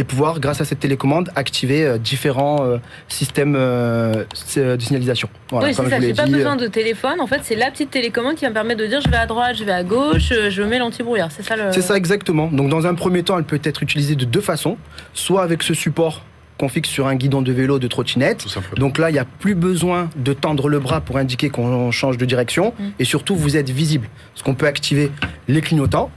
et 0.00 0.04
pouvoir, 0.04 0.40
grâce 0.40 0.60
à 0.62 0.64
cette 0.64 0.80
télécommande, 0.80 1.30
activer 1.36 1.84
euh, 1.84 1.98
différents 1.98 2.64
euh, 2.64 2.78
systèmes 3.08 3.54
euh, 3.56 4.24
de 4.56 4.80
signalisation. 4.80 5.28
oui, 5.52 5.74
c'est 5.74 5.88
ça. 5.88 6.00
J'ai 6.00 6.14
pas 6.14 6.26
besoin 6.26 6.56
de 6.56 6.66
téléphone. 6.66 7.20
En 7.20 7.26
fait, 7.26 7.40
c'est 7.42 7.54
la 7.54 7.70
petite 7.70 7.90
télécommande 7.90 8.34
qui 8.36 8.44
va 8.44 8.48
me 8.48 8.54
permettre 8.54 8.80
de 8.80 8.86
dire 8.86 9.00
je 9.02 9.10
vais 9.10 9.18
à 9.18 9.26
droite, 9.26 9.56
je 9.56 9.64
vais 9.64 9.72
à 9.72 9.84
gauche, 9.84 10.32
je 10.48 10.62
mets 10.62 10.78
l'anti-brouillard. 10.78 11.30
C'est 11.30 11.42
ça 11.42 11.54
le. 11.54 11.70
C'est 11.72 11.82
ça 11.82 11.96
exactement. 11.96 12.48
Donc, 12.48 12.70
dans 12.70 12.86
un 12.86 12.94
premier 12.94 13.22
temps, 13.22 13.36
elle 13.36 13.44
peut 13.44 13.60
être 13.62 13.82
utilisée 13.82 14.16
de 14.16 14.24
deux 14.24 14.40
façons. 14.40 14.78
Soit 15.12 15.42
avec 15.42 15.62
ce 15.62 15.74
support 15.74 16.22
qu'on 16.58 16.68
fixe 16.68 16.88
sur 16.88 17.06
un 17.06 17.14
guidon 17.14 17.42
de 17.42 17.52
vélo, 17.52 17.78
de 17.78 17.88
trottinette. 17.88 18.46
Donc 18.76 18.98
là, 18.98 19.10
il 19.10 19.14
n'y 19.14 19.18
a 19.18 19.24
plus 19.24 19.54
besoin 19.54 20.10
de 20.16 20.32
tendre 20.32 20.68
le 20.68 20.78
bras 20.78 21.00
pour 21.00 21.16
indiquer 21.16 21.48
qu'on 21.50 21.90
change 21.90 22.18
de 22.18 22.24
direction. 22.24 22.74
Mm. 22.78 22.84
Et 22.98 23.04
surtout, 23.04 23.34
vous 23.36 23.56
êtes 23.56 23.70
visible. 23.70 24.08
Parce 24.34 24.42
qu'on 24.42 24.54
peut 24.54 24.66
activer 24.66 25.10
les 25.48 25.60
clignotants. 25.60 26.10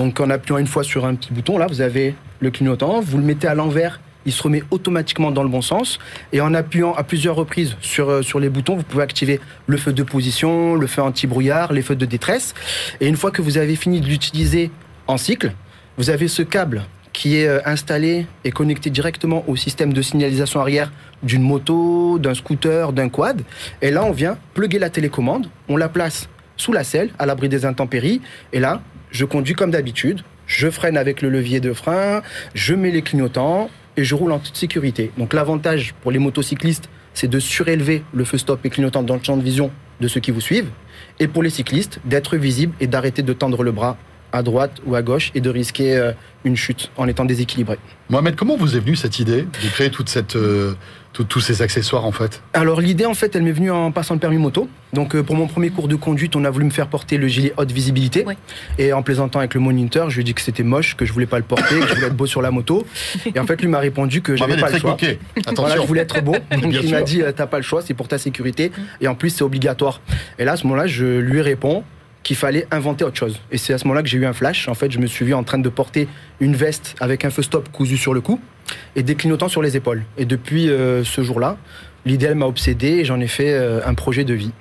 Donc 0.00 0.18
en 0.18 0.30
appuyant 0.30 0.56
une 0.56 0.66
fois 0.66 0.82
sur 0.82 1.04
un 1.04 1.14
petit 1.14 1.30
bouton, 1.30 1.58
là, 1.58 1.66
vous 1.66 1.82
avez 1.82 2.14
le 2.40 2.50
clignotant, 2.50 3.02
vous 3.02 3.18
le 3.18 3.22
mettez 3.22 3.46
à 3.46 3.54
l'envers, 3.54 4.00
il 4.24 4.32
se 4.32 4.42
remet 4.42 4.62
automatiquement 4.70 5.30
dans 5.30 5.42
le 5.42 5.50
bon 5.50 5.60
sens. 5.60 5.98
Et 6.32 6.40
en 6.40 6.54
appuyant 6.54 6.94
à 6.94 7.04
plusieurs 7.04 7.36
reprises 7.36 7.76
sur, 7.82 8.08
euh, 8.08 8.22
sur 8.22 8.40
les 8.40 8.48
boutons, 8.48 8.76
vous 8.76 8.82
pouvez 8.82 9.02
activer 9.02 9.40
le 9.66 9.76
feu 9.76 9.92
de 9.92 10.02
position, 10.02 10.74
le 10.74 10.86
feu 10.86 11.02
anti-brouillard, 11.02 11.74
les 11.74 11.82
feux 11.82 11.96
de 11.96 12.06
détresse. 12.06 12.54
Et 13.02 13.08
une 13.08 13.16
fois 13.16 13.30
que 13.30 13.42
vous 13.42 13.58
avez 13.58 13.76
fini 13.76 14.00
de 14.00 14.06
l'utiliser 14.06 14.70
en 15.06 15.18
cycle, 15.18 15.52
vous 15.98 16.08
avez 16.08 16.28
ce 16.28 16.40
câble 16.40 16.84
qui 17.12 17.36
est 17.36 17.46
euh, 17.46 17.60
installé 17.66 18.26
et 18.44 18.52
connecté 18.52 18.88
directement 18.88 19.44
au 19.48 19.54
système 19.54 19.92
de 19.92 20.00
signalisation 20.00 20.60
arrière 20.60 20.90
d'une 21.22 21.42
moto, 21.42 22.18
d'un 22.18 22.32
scooter, 22.32 22.94
d'un 22.94 23.10
quad. 23.10 23.42
Et 23.82 23.90
là, 23.90 24.02
on 24.06 24.12
vient 24.12 24.38
plugger 24.54 24.78
la 24.78 24.88
télécommande, 24.88 25.48
on 25.68 25.76
la 25.76 25.90
place 25.90 26.30
sous 26.60 26.72
la 26.72 26.84
selle, 26.84 27.10
à 27.18 27.26
l'abri 27.26 27.48
des 27.48 27.64
intempéries. 27.64 28.20
Et 28.52 28.60
là, 28.60 28.82
je 29.10 29.24
conduis 29.24 29.54
comme 29.54 29.70
d'habitude 29.70 30.22
je 30.50 30.68
freine 30.68 30.96
avec 30.96 31.22
le 31.22 31.28
levier 31.28 31.60
de 31.60 31.72
frein, 31.72 32.22
je 32.54 32.74
mets 32.74 32.90
les 32.90 33.02
clignotants 33.02 33.70
et 33.96 34.02
je 34.02 34.14
roule 34.16 34.32
en 34.32 34.40
toute 34.40 34.56
sécurité. 34.56 35.12
Donc 35.16 35.32
l'avantage 35.32 35.94
pour 36.02 36.10
les 36.10 36.18
motocyclistes, 36.18 36.88
c'est 37.14 37.28
de 37.28 37.38
surélever 37.38 38.02
le 38.12 38.24
feu 38.24 38.36
stop 38.36 38.58
et 38.64 38.70
clignotant 38.70 39.04
dans 39.04 39.14
le 39.14 39.22
champ 39.22 39.36
de 39.36 39.42
vision 39.42 39.70
de 40.00 40.08
ceux 40.08 40.20
qui 40.20 40.32
vous 40.32 40.40
suivent. 40.40 40.70
Et 41.20 41.28
pour 41.28 41.44
les 41.44 41.50
cyclistes, 41.50 42.00
d'être 42.04 42.36
visible 42.36 42.74
et 42.80 42.88
d'arrêter 42.88 43.22
de 43.22 43.32
tendre 43.32 43.62
le 43.62 43.70
bras 43.70 43.96
à 44.32 44.42
droite 44.42 44.80
ou 44.86 44.96
à 44.96 45.02
gauche 45.02 45.30
et 45.34 45.40
de 45.40 45.50
risquer 45.50 45.96
euh, 45.96 46.12
une 46.44 46.56
chute 46.56 46.90
en 46.96 47.06
étant 47.06 47.24
déséquilibré. 47.24 47.78
Mohamed, 48.08 48.34
comment 48.34 48.56
vous 48.56 48.76
est 48.76 48.80
venue 48.80 48.96
cette 48.96 49.18
idée 49.18 49.42
de 49.42 49.68
créer 49.72 49.90
toute 49.90 50.08
cette, 50.08 50.36
euh, 50.36 50.74
tous 51.12 51.40
ces 51.40 51.62
accessoires 51.62 52.04
en 52.06 52.12
fait 52.12 52.42
Alors 52.54 52.80
l'idée 52.80 53.04
en 53.04 53.14
fait 53.14 53.34
elle 53.34 53.42
m'est 53.42 53.52
venue 53.52 53.70
en 53.70 53.90
passant 53.92 54.14
le 54.14 54.20
permis 54.20 54.38
moto. 54.38 54.68
Donc 54.92 55.14
euh, 55.14 55.22
pour 55.22 55.36
mon 55.36 55.46
premier 55.46 55.70
cours 55.70 55.88
de 55.88 55.96
conduite 55.96 56.36
on 56.36 56.44
a 56.44 56.50
voulu 56.50 56.64
me 56.64 56.70
faire 56.70 56.88
porter 56.88 57.18
le 57.18 57.28
gilet 57.28 57.52
haute 57.56 57.72
visibilité. 57.72 58.24
Et 58.78 58.92
en 58.92 59.02
plaisantant 59.02 59.40
avec 59.40 59.54
le 59.54 59.60
moniteur 59.60 60.10
je 60.10 60.16
lui 60.16 60.20
ai 60.22 60.24
dit 60.24 60.34
que 60.34 60.40
c'était 60.40 60.62
moche, 60.62 60.96
que 60.96 61.04
je 61.04 61.12
voulais 61.12 61.26
pas 61.26 61.38
le 61.38 61.44
porter, 61.44 61.78
que 61.80 61.86
je 61.86 61.94
voulais 61.94 62.06
être 62.06 62.16
beau 62.16 62.26
sur 62.26 62.42
la 62.42 62.50
moto. 62.50 62.86
Et 63.34 63.38
en 63.38 63.46
fait 63.46 63.60
lui 63.60 63.68
m'a 63.68 63.80
répondu 63.80 64.22
que 64.22 64.36
j'avais 64.36 64.56
pas 64.56 64.70
le 64.70 64.78
choix. 64.78 64.96
Attention. 65.46 65.82
je 65.82 65.86
voulais 65.86 66.02
être 66.02 66.22
beau. 66.22 66.36
Donc 66.62 66.74
il 66.80 66.90
m'a 66.90 67.02
dit 67.02 67.22
t'as 67.36 67.46
pas 67.46 67.58
le 67.58 67.62
choix, 67.64 67.82
c'est 67.82 67.94
pour 67.94 68.08
ta 68.08 68.18
sécurité. 68.18 68.72
Et 69.00 69.08
en 69.08 69.14
plus 69.14 69.30
c'est 69.30 69.44
obligatoire. 69.44 70.00
Et 70.38 70.44
là 70.44 70.52
à 70.52 70.56
ce 70.56 70.64
moment-là 70.64 70.86
je 70.86 71.04
lui 71.04 71.40
réponds 71.40 71.84
qu'il 72.22 72.36
fallait 72.36 72.66
inventer 72.70 73.04
autre 73.04 73.16
chose. 73.16 73.40
Et 73.50 73.58
c'est 73.58 73.72
à 73.72 73.78
ce 73.78 73.84
moment-là 73.84 74.02
que 74.02 74.08
j'ai 74.08 74.18
eu 74.18 74.26
un 74.26 74.32
flash. 74.32 74.68
En 74.68 74.74
fait, 74.74 74.90
je 74.90 74.98
me 74.98 75.06
suis 75.06 75.24
vu 75.24 75.34
en 75.34 75.42
train 75.42 75.58
de 75.58 75.68
porter 75.68 76.08
une 76.40 76.54
veste 76.54 76.94
avec 77.00 77.24
un 77.24 77.30
feu 77.30 77.42
stop 77.42 77.70
cousu 77.72 77.96
sur 77.96 78.14
le 78.14 78.20
cou 78.20 78.40
et 78.96 79.02
des 79.02 79.14
clignotants 79.14 79.48
sur 79.48 79.62
les 79.62 79.76
épaules. 79.76 80.04
Et 80.18 80.24
depuis 80.24 80.68
euh, 80.68 81.04
ce 81.04 81.22
jour-là, 81.22 81.56
l'idée 82.04 82.34
m'a 82.34 82.46
obsédé 82.46 82.88
et 82.88 83.04
j'en 83.04 83.20
ai 83.20 83.26
fait 83.26 83.52
euh, 83.52 83.80
un 83.84 83.94
projet 83.94 84.24
de 84.24 84.34
vie. 84.34 84.52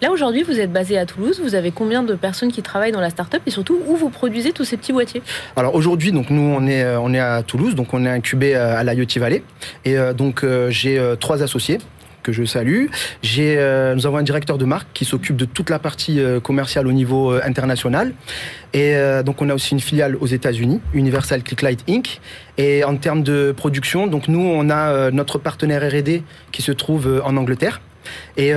Là 0.00 0.12
aujourd'hui, 0.12 0.44
vous 0.44 0.60
êtes 0.60 0.72
basé 0.72 0.96
à 0.96 1.06
Toulouse. 1.06 1.40
Vous 1.42 1.56
avez 1.56 1.72
combien 1.72 2.04
de 2.04 2.14
personnes 2.14 2.52
qui 2.52 2.62
travaillent 2.62 2.92
dans 2.92 3.00
la 3.00 3.10
start-up 3.10 3.42
et 3.46 3.50
surtout 3.50 3.80
où 3.84 3.96
vous 3.96 4.10
produisez 4.10 4.52
tous 4.52 4.64
ces 4.64 4.76
petits 4.76 4.92
boîtiers? 4.92 5.22
Alors 5.56 5.74
aujourd'hui, 5.74 6.12
donc 6.12 6.30
nous 6.30 6.40
on 6.40 6.68
est 6.68 6.84
euh, 6.84 7.00
on 7.00 7.12
est 7.12 7.18
à 7.18 7.42
Toulouse, 7.42 7.74
donc 7.74 7.92
on 7.94 8.04
est 8.04 8.08
incubé 8.08 8.54
à 8.54 8.84
la 8.84 8.94
Yoti 8.94 9.18
Valley 9.18 9.42
et 9.84 9.96
donc 10.16 10.46
j'ai 10.68 11.02
trois 11.18 11.42
associés 11.42 11.78
que 12.22 12.32
je 12.32 12.44
salue. 12.44 12.86
Euh, 13.38 13.94
nous 13.94 14.06
avons 14.06 14.16
un 14.16 14.22
directeur 14.22 14.58
de 14.58 14.64
marque 14.64 14.88
qui 14.94 15.04
s'occupe 15.04 15.36
de 15.36 15.44
toute 15.44 15.70
la 15.70 15.78
partie 15.78 16.20
euh, 16.20 16.40
commerciale 16.40 16.86
au 16.86 16.92
niveau 16.92 17.32
euh, 17.32 17.40
international. 17.44 18.12
Et 18.74 18.96
donc 19.24 19.40
on 19.40 19.48
a 19.48 19.54
aussi 19.54 19.72
une 19.72 19.80
filiale 19.80 20.14
aux 20.16 20.26
États-Unis, 20.26 20.82
Universal 20.92 21.42
Clicklight 21.42 21.84
Inc. 21.88 22.20
Et 22.58 22.84
en 22.84 22.96
termes 22.96 23.22
de 23.22 23.54
production, 23.56 24.06
donc 24.06 24.28
nous 24.28 24.40
on 24.40 24.68
a 24.68 25.10
notre 25.10 25.38
partenaire 25.38 25.80
R&D 25.90 26.22
qui 26.52 26.60
se 26.60 26.72
trouve 26.72 27.22
en 27.24 27.38
Angleterre. 27.38 27.80
Et 28.36 28.52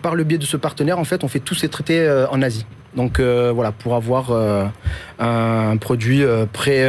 par 0.00 0.14
le 0.14 0.22
biais 0.22 0.38
de 0.38 0.44
ce 0.44 0.56
partenaire, 0.56 1.00
en 1.00 1.04
fait, 1.04 1.24
on 1.24 1.28
fait 1.28 1.40
tous 1.40 1.56
ces 1.56 1.68
traités 1.68 2.08
en 2.30 2.42
Asie. 2.42 2.64
Donc 2.94 3.18
voilà, 3.18 3.72
pour 3.72 3.96
avoir 3.96 4.30
un 5.18 5.76
produit 5.78 6.22
prêt 6.52 6.88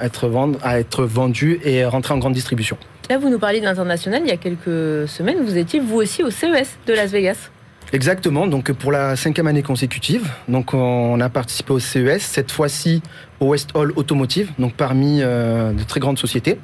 être 0.00 0.30
à 0.62 0.78
être 0.78 1.04
vendu 1.04 1.60
et 1.62 1.84
rentrer 1.84 2.14
en 2.14 2.18
grande 2.18 2.32
distribution. 2.32 2.78
Là, 3.10 3.18
vous 3.18 3.28
nous 3.28 3.38
parliez 3.38 3.60
de 3.60 3.66
l'international. 3.66 4.22
Il 4.24 4.28
y 4.28 4.32
a 4.32 4.38
quelques 4.38 5.06
semaines, 5.08 5.44
vous 5.44 5.58
étiez 5.58 5.78
vous 5.78 5.96
aussi 5.96 6.22
au 6.22 6.30
CES 6.30 6.78
de 6.86 6.94
Las 6.94 7.10
Vegas. 7.10 7.50
Exactement, 7.92 8.46
donc 8.46 8.72
pour 8.72 8.92
la 8.92 9.14
cinquième 9.14 9.46
année 9.46 9.62
consécutive. 9.62 10.26
Donc 10.48 10.72
on 10.72 11.20
a 11.20 11.28
participé 11.28 11.72
au 11.74 11.78
CES, 11.78 12.22
cette 12.22 12.50
fois-ci 12.50 13.02
au 13.40 13.48
West 13.48 13.70
Hall 13.74 13.92
Automotive, 13.96 14.52
donc 14.58 14.72
parmi 14.72 15.20
euh, 15.20 15.72
de 15.72 15.82
très 15.82 16.00
grandes 16.00 16.18
sociétés. 16.18 16.58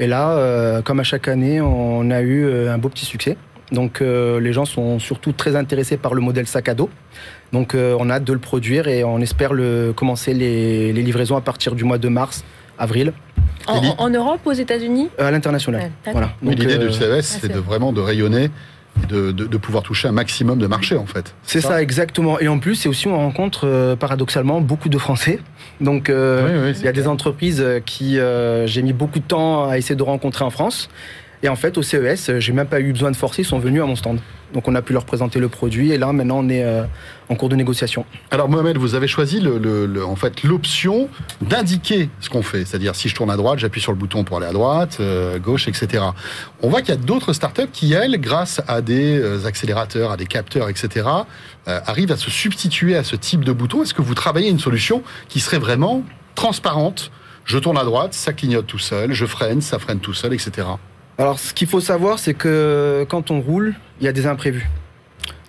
Et 0.00 0.06
là, 0.06 0.30
euh, 0.30 0.80
comme 0.80 0.98
à 0.98 1.04
chaque 1.04 1.28
année, 1.28 1.60
on 1.60 2.10
a 2.10 2.22
eu 2.22 2.46
euh, 2.46 2.72
un 2.72 2.78
beau 2.78 2.88
petit 2.88 3.04
succès. 3.04 3.36
Donc 3.70 4.00
les 4.00 4.52
gens 4.52 4.66
sont 4.66 4.98
surtout 4.98 5.32
très 5.32 5.56
intéressés 5.56 5.96
par 5.96 6.12
le 6.12 6.20
modèle 6.20 6.46
sac 6.46 6.68
à 6.68 6.74
dos. 6.74 6.90
Donc 7.54 7.74
on 7.74 8.10
a 8.10 8.16
hâte 8.16 8.24
de 8.24 8.34
le 8.34 8.38
produire 8.38 8.86
et 8.86 9.02
on 9.02 9.18
espère 9.18 9.52
commencer 9.96 10.34
les 10.34 10.92
livraisons 10.92 11.38
à 11.38 11.40
partir 11.40 11.74
du 11.74 11.82
mois 11.82 11.96
de 11.96 12.08
mars, 12.08 12.44
avril. 12.78 13.12
En, 13.66 14.10
Europe, 14.10 14.40
aux 14.44 14.52
États-Unis 14.52 15.08
À 15.18 15.30
l'international. 15.30 15.90
voilà. 16.10 16.32
l'idée 16.42 16.78
du 16.78 16.90
CES, 16.92 17.02
euh, 17.02 17.20
c'est 17.22 17.52
de 17.52 17.60
vraiment 17.60 17.92
de 17.92 18.00
rayonner 18.00 18.50
et 19.02 19.06
de, 19.06 19.56
pouvoir 19.56 19.82
toucher 19.82 20.08
un 20.08 20.12
maximum 20.12 20.58
de 20.58 20.66
marchés 20.66 20.96
en 20.96 21.06
fait. 21.06 21.34
C'est 21.44 21.60
ça, 21.60 21.80
exactement. 21.80 22.40
Et 22.40 22.48
en 22.48 22.58
plus, 22.58 22.74
c'est 22.74 22.88
aussi 22.88 23.06
on 23.06 23.16
rencontre 23.16 23.66
euh, 23.66 23.96
paradoxalement 23.96 24.60
beaucoup 24.60 24.88
de 24.88 24.98
Français. 24.98 25.38
Donc 25.80 26.10
euh, 26.10 26.72
il 26.76 26.84
y 26.84 26.88
a 26.88 26.92
des 26.92 27.06
entreprises 27.06 27.64
qui 27.86 28.18
j'ai 28.66 28.82
mis 28.82 28.92
beaucoup 28.92 29.20
de 29.20 29.24
temps 29.24 29.68
à 29.68 29.78
essayer 29.78 29.96
de 29.96 30.02
rencontrer 30.02 30.44
en 30.44 30.50
France. 30.50 30.88
Et 31.44 31.48
en 31.48 31.56
fait, 31.56 31.76
au 31.76 31.82
CES, 31.82 32.38
j'ai 32.38 32.52
même 32.52 32.68
pas 32.68 32.80
eu 32.80 32.92
besoin 32.92 33.10
de 33.10 33.16
forcer, 33.16 33.42
ils 33.42 33.46
sont 33.46 33.58
venus 33.58 33.82
à 33.82 33.86
mon 33.86 33.96
stand. 33.96 34.20
Donc 34.52 34.68
on 34.68 34.74
a 34.74 34.82
pu 34.82 34.92
leur 34.92 35.04
présenter 35.04 35.38
le 35.38 35.48
produit 35.48 35.92
et 35.92 35.98
là 35.98 36.12
maintenant 36.12 36.38
on 36.38 36.48
est 36.48 36.64
euh, 36.64 36.84
en 37.28 37.34
cours 37.34 37.48
de 37.48 37.56
négociation. 37.56 38.04
Alors 38.30 38.48
Mohamed, 38.48 38.76
vous 38.76 38.94
avez 38.94 39.08
choisi 39.08 39.42
en 40.06 40.16
fait 40.16 40.42
l'option 40.42 41.08
d'indiquer 41.40 42.10
ce 42.20 42.28
qu'on 42.28 42.42
fait, 42.42 42.64
c'est-à-dire 42.64 42.94
si 42.94 43.08
je 43.08 43.14
tourne 43.14 43.30
à 43.30 43.36
droite, 43.36 43.58
j'appuie 43.58 43.80
sur 43.80 43.92
le 43.92 43.98
bouton 43.98 44.24
pour 44.24 44.36
aller 44.36 44.46
à 44.46 44.52
droite, 44.52 44.98
euh, 45.00 45.38
gauche, 45.38 45.68
etc. 45.68 46.04
On 46.62 46.68
voit 46.68 46.80
qu'il 46.80 46.94
y 46.94 46.98
a 46.98 47.00
d'autres 47.00 47.32
startups 47.32 47.70
qui 47.72 47.92
elles, 47.92 48.20
grâce 48.20 48.60
à 48.68 48.80
des 48.82 49.18
euh, 49.18 49.46
accélérateurs, 49.46 50.10
à 50.10 50.16
des 50.16 50.26
capteurs, 50.26 50.68
etc., 50.68 51.06
arrivent 51.64 52.10
à 52.10 52.16
se 52.16 52.28
substituer 52.28 52.96
à 52.96 53.04
ce 53.04 53.14
type 53.14 53.44
de 53.44 53.52
bouton. 53.52 53.84
Est-ce 53.84 53.94
que 53.94 54.02
vous 54.02 54.14
travaillez 54.14 54.50
une 54.50 54.58
solution 54.58 55.04
qui 55.28 55.38
serait 55.38 55.60
vraiment 55.60 56.02
transparente? 56.34 57.12
Je 57.44 57.56
tourne 57.58 57.78
à 57.78 57.84
droite, 57.84 58.14
ça 58.14 58.32
clignote 58.32 58.66
tout 58.66 58.80
seul, 58.80 59.12
je 59.12 59.26
freine, 59.26 59.60
ça 59.60 59.78
freine 59.78 60.00
tout 60.00 60.14
seul, 60.14 60.32
etc. 60.34 60.66
Alors, 61.18 61.38
ce 61.38 61.52
qu'il 61.52 61.68
faut 61.68 61.80
savoir, 61.80 62.18
c'est 62.18 62.34
que 62.34 63.06
quand 63.08 63.30
on 63.30 63.40
roule, 63.40 63.74
il 64.00 64.04
y 64.04 64.08
a 64.08 64.12
des 64.12 64.26
imprévus. 64.26 64.68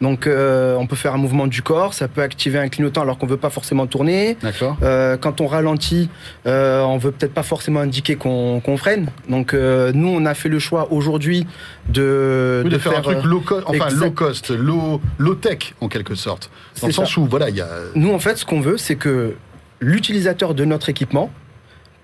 Donc, 0.02 0.28
euh, 0.28 0.76
on 0.76 0.86
peut 0.86 0.98
faire 0.98 1.14
un 1.14 1.18
mouvement 1.18 1.48
du 1.48 1.62
corps, 1.62 1.94
ça 1.94 2.10
peut 2.10 2.22
activer 2.22 2.60
un 2.60 2.68
clignotant 2.68 3.02
alors 3.02 3.18
qu'on 3.18 3.26
veut 3.26 3.38
pas 3.38 3.50
forcément 3.50 3.88
tourner. 3.88 4.38
D'accord. 4.42 4.78
Euh, 4.84 5.16
quand 5.16 5.40
on 5.40 5.48
ralentit, 5.48 6.10
euh, 6.46 6.82
on 6.82 6.98
veut 6.98 7.12
peut-être 7.12 7.34
pas 7.34 7.44
forcément 7.44 7.80
indiquer 7.80 8.16
qu'on 8.16 8.78
freine. 8.78 9.08
Donc, 9.30 9.54
euh, 9.54 9.94
nous, 9.94 10.10
on 10.10 10.26
a 10.26 10.34
fait 10.34 10.50
le 10.50 10.60
choix 10.60 10.92
aujourd'hui 10.92 11.48
de, 11.88 12.64
de, 12.70 12.78
faire, 12.78 12.98
un 12.98 13.02
truc 13.02 13.24
low, 13.24 13.40
cost, 13.40 13.64
enfin 13.66 13.90
low 13.92 14.12
cost, 14.12 14.50
low, 14.50 15.00
low 15.18 15.36
tech 15.36 15.74
en 15.80 15.88
quelque 15.88 16.16
sorte. 16.16 16.50
Dans 16.82 16.88
le 16.88 16.94
sens 16.94 17.16
où, 17.16 17.26
voilà, 17.26 17.50
il 17.50 17.56
y 17.56 17.62
a. 17.62 17.70
Nous, 17.96 18.12
en 18.12 18.20
fait, 18.20 18.36
ce 18.38 18.46
qu'on 18.46 18.60
veut, 18.60 18.78
c'est 18.78 18.96
que 18.96 19.36
l'utilisateur 19.80 20.54
de 20.54 20.66
notre 20.66 20.90
équipement 20.90 21.32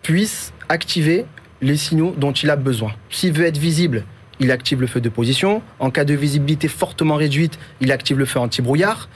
puisse 0.03 0.53
activer 0.69 1.25
les 1.61 1.77
signaux 1.77 2.13
dont 2.17 2.31
il 2.31 2.49
a 2.49 2.55
besoin. 2.55 2.93
S'il 3.09 3.33
veut 3.33 3.45
être 3.45 3.57
visible, 3.57 4.03
il 4.39 4.51
active 4.51 4.79
le 4.79 4.87
feu 4.87 5.01
de 5.01 5.09
position. 5.09 5.61
En 5.79 5.89
cas 5.91 6.05
de 6.05 6.13
visibilité 6.13 6.67
fortement 6.67 7.15
réduite, 7.15 7.59
il 7.81 7.91
active 7.91 8.17
le 8.17 8.25
feu 8.25 8.39
anti-brouillard. 8.39 9.09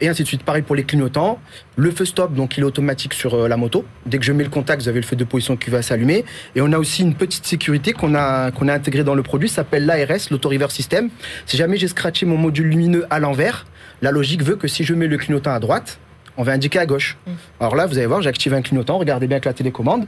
Et 0.00 0.08
ainsi 0.08 0.22
de 0.22 0.28
suite. 0.28 0.42
Pareil 0.42 0.62
pour 0.62 0.74
les 0.74 0.84
clignotants. 0.84 1.38
Le 1.76 1.90
feu 1.90 2.06
stop, 2.06 2.32
donc 2.32 2.56
il 2.56 2.60
est 2.62 2.64
automatique 2.64 3.12
sur 3.12 3.34
euh, 3.34 3.48
la 3.48 3.58
moto. 3.58 3.84
Dès 4.06 4.18
que 4.18 4.24
je 4.24 4.32
mets 4.32 4.44
le 4.44 4.48
contact, 4.48 4.80
vous 4.80 4.88
avez 4.88 5.00
le 5.00 5.06
feu 5.06 5.16
de 5.16 5.24
position 5.24 5.58
qui 5.58 5.68
va 5.68 5.82
s'allumer. 5.82 6.24
Et 6.54 6.62
on 6.62 6.72
a 6.72 6.78
aussi 6.78 7.02
une 7.02 7.14
petite 7.14 7.44
sécurité 7.44 7.92
qu'on 7.92 8.14
a, 8.14 8.50
qu'on 8.50 8.68
a 8.68 8.72
intégrée 8.72 9.04
dans 9.04 9.14
le 9.14 9.22
produit, 9.22 9.50
ça 9.50 9.56
s'appelle 9.56 9.84
l'ARS, 9.84 10.30
l'Auto-Reverse 10.30 10.74
System. 10.74 11.10
Si 11.44 11.58
jamais 11.58 11.76
j'ai 11.76 11.88
scratché 11.88 12.24
mon 12.24 12.38
module 12.38 12.68
lumineux 12.68 13.04
à 13.10 13.20
l'envers, 13.20 13.66
la 14.00 14.10
logique 14.10 14.42
veut 14.42 14.56
que 14.56 14.68
si 14.68 14.84
je 14.84 14.94
mets 14.94 15.06
le 15.06 15.18
clignotant 15.18 15.52
à 15.52 15.60
droite, 15.60 15.98
on 16.38 16.44
va 16.44 16.52
indiquer 16.52 16.78
à 16.78 16.86
gauche. 16.86 17.18
Mmh. 17.26 17.30
Alors 17.60 17.76
là, 17.76 17.84
vous 17.84 17.98
allez 17.98 18.06
voir, 18.06 18.22
j'active 18.22 18.54
un 18.54 18.62
clignotant, 18.62 18.96
regardez 18.96 19.26
bien 19.26 19.34
avec 19.34 19.44
la 19.44 19.52
télécommande, 19.52 20.06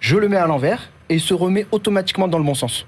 je 0.00 0.16
le 0.16 0.28
mets 0.28 0.36
à 0.36 0.46
l'envers 0.46 0.90
et 1.08 1.14
il 1.14 1.20
se 1.20 1.34
remet 1.34 1.66
automatiquement 1.70 2.28
dans 2.28 2.38
le 2.38 2.44
bon 2.44 2.54
sens. 2.54 2.86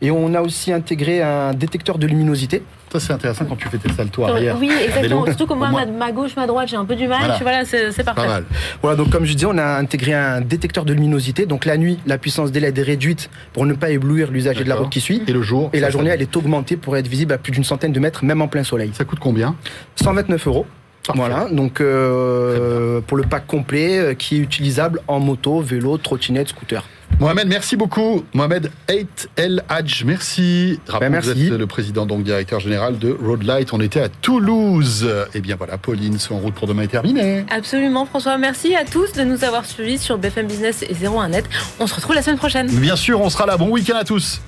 Et 0.00 0.10
on 0.10 0.34
a 0.34 0.42
aussi 0.42 0.72
intégré 0.72 1.22
un 1.22 1.54
détecteur 1.54 1.98
de 1.98 2.06
luminosité. 2.06 2.62
Ça, 2.92 3.00
c'est 3.00 3.12
intéressant 3.12 3.44
quand 3.44 3.56
tu 3.56 3.68
fais 3.68 3.78
tes 3.78 3.90
saltos 3.90 4.24
arrière. 4.24 4.56
Oui, 4.60 4.70
exactement. 4.84 5.24
Surtout 5.24 5.46
que 5.46 5.54
moi, 5.54 5.70
ma, 5.86 6.12
gauche, 6.12 6.36
ma 6.36 6.46
droite, 6.46 6.68
j'ai 6.68 6.76
un 6.76 6.84
peu 6.84 6.94
du 6.94 7.08
mal. 7.08 7.38
Voilà, 7.40 7.64
c'est 7.64 8.04
parfait. 8.04 8.22
Pas 8.22 8.28
mal. 8.28 8.44
Voilà, 8.82 8.96
donc 8.96 9.10
comme 9.10 9.24
je 9.24 9.32
disais, 9.32 9.46
on 9.46 9.56
a 9.56 9.78
intégré 9.78 10.12
un 10.12 10.40
détecteur 10.40 10.84
de 10.84 10.92
luminosité. 10.92 11.46
Donc 11.46 11.64
la 11.64 11.76
nuit, 11.76 11.98
la 12.06 12.18
puissance 12.18 12.52
des 12.52 12.60
LED 12.60 12.78
est 12.78 12.82
réduite 12.82 13.30
pour 13.52 13.66
ne 13.66 13.72
pas 13.72 13.90
éblouir 13.90 14.30
l'usager 14.30 14.62
de 14.62 14.68
la 14.68 14.76
route 14.76 14.90
qui 14.90 15.00
suit. 15.00 15.22
Et 15.26 15.32
le 15.32 15.42
jour 15.42 15.70
Et 15.72 15.80
la 15.80 15.90
journée, 15.90 16.10
elle 16.10 16.22
est 16.22 16.36
augmentée 16.36 16.76
pour 16.76 16.96
être 16.96 17.08
visible 17.08 17.32
à 17.32 17.38
plus 17.38 17.52
d'une 17.52 17.64
centaine 17.64 17.92
de 17.92 18.00
mètres, 18.00 18.24
même 18.24 18.42
en 18.42 18.48
plein 18.48 18.62
soleil. 18.62 18.90
Ça 18.94 19.04
coûte 19.04 19.20
combien? 19.20 19.56
129 19.96 20.46
euros. 20.46 20.66
Voilà, 21.14 21.48
donc 21.50 21.80
euh, 21.80 23.00
pour 23.06 23.16
le 23.16 23.24
pack 23.24 23.46
complet 23.46 23.98
euh, 23.98 24.14
qui 24.14 24.36
est 24.36 24.38
utilisable 24.38 25.00
en 25.06 25.20
moto, 25.20 25.60
vélo, 25.60 25.98
trottinette, 25.98 26.48
scooter. 26.48 26.84
Mohamed, 27.20 27.46
merci 27.46 27.76
beaucoup. 27.76 28.24
Mohamed 28.32 28.70
8 28.88 29.28
El 29.36 29.62
Hadj, 29.68 30.04
merci. 30.04 30.80
Ben, 31.00 31.10
merci. 31.10 31.48
Vous 31.48 31.52
êtes 31.52 31.58
le 31.58 31.66
président, 31.66 32.06
donc 32.06 32.24
directeur 32.24 32.58
général 32.58 32.98
de 32.98 33.12
Roadlight. 33.12 33.72
On 33.72 33.80
était 33.80 34.00
à 34.00 34.08
Toulouse. 34.08 35.04
Et 35.04 35.38
eh 35.38 35.40
bien 35.40 35.56
voilà, 35.56 35.78
Pauline, 35.78 36.18
son 36.18 36.38
route 36.38 36.54
pour 36.54 36.66
demain 36.66 36.82
est 36.82 36.88
terminée. 36.88 37.44
Absolument, 37.50 38.06
François. 38.06 38.36
Merci 38.38 38.74
à 38.74 38.84
tous 38.84 39.12
de 39.12 39.22
nous 39.22 39.44
avoir 39.44 39.64
suivis 39.64 39.98
sur 39.98 40.18
BFM 40.18 40.46
Business 40.46 40.82
et 40.82 40.94
01net. 40.94 41.44
On 41.78 41.86
se 41.86 41.94
retrouve 41.94 42.16
la 42.16 42.22
semaine 42.22 42.38
prochaine. 42.38 42.66
Bien 42.68 42.96
sûr, 42.96 43.20
on 43.20 43.30
sera 43.30 43.46
là. 43.46 43.56
Bon 43.56 43.68
week-end 43.68 43.96
à 43.96 44.04
tous. 44.04 44.40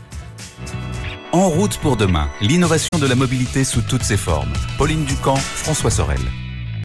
En 1.32 1.48
route 1.50 1.76
pour 1.78 1.96
demain, 1.96 2.28
l'innovation 2.40 2.98
de 2.98 3.06
la 3.06 3.14
mobilité 3.14 3.62
sous 3.62 3.82
toutes 3.82 4.02
ses 4.02 4.16
formes. 4.16 4.52
Pauline 4.78 5.04
Ducamp, 5.04 5.36
François 5.36 5.90
Sorel. 5.90 6.20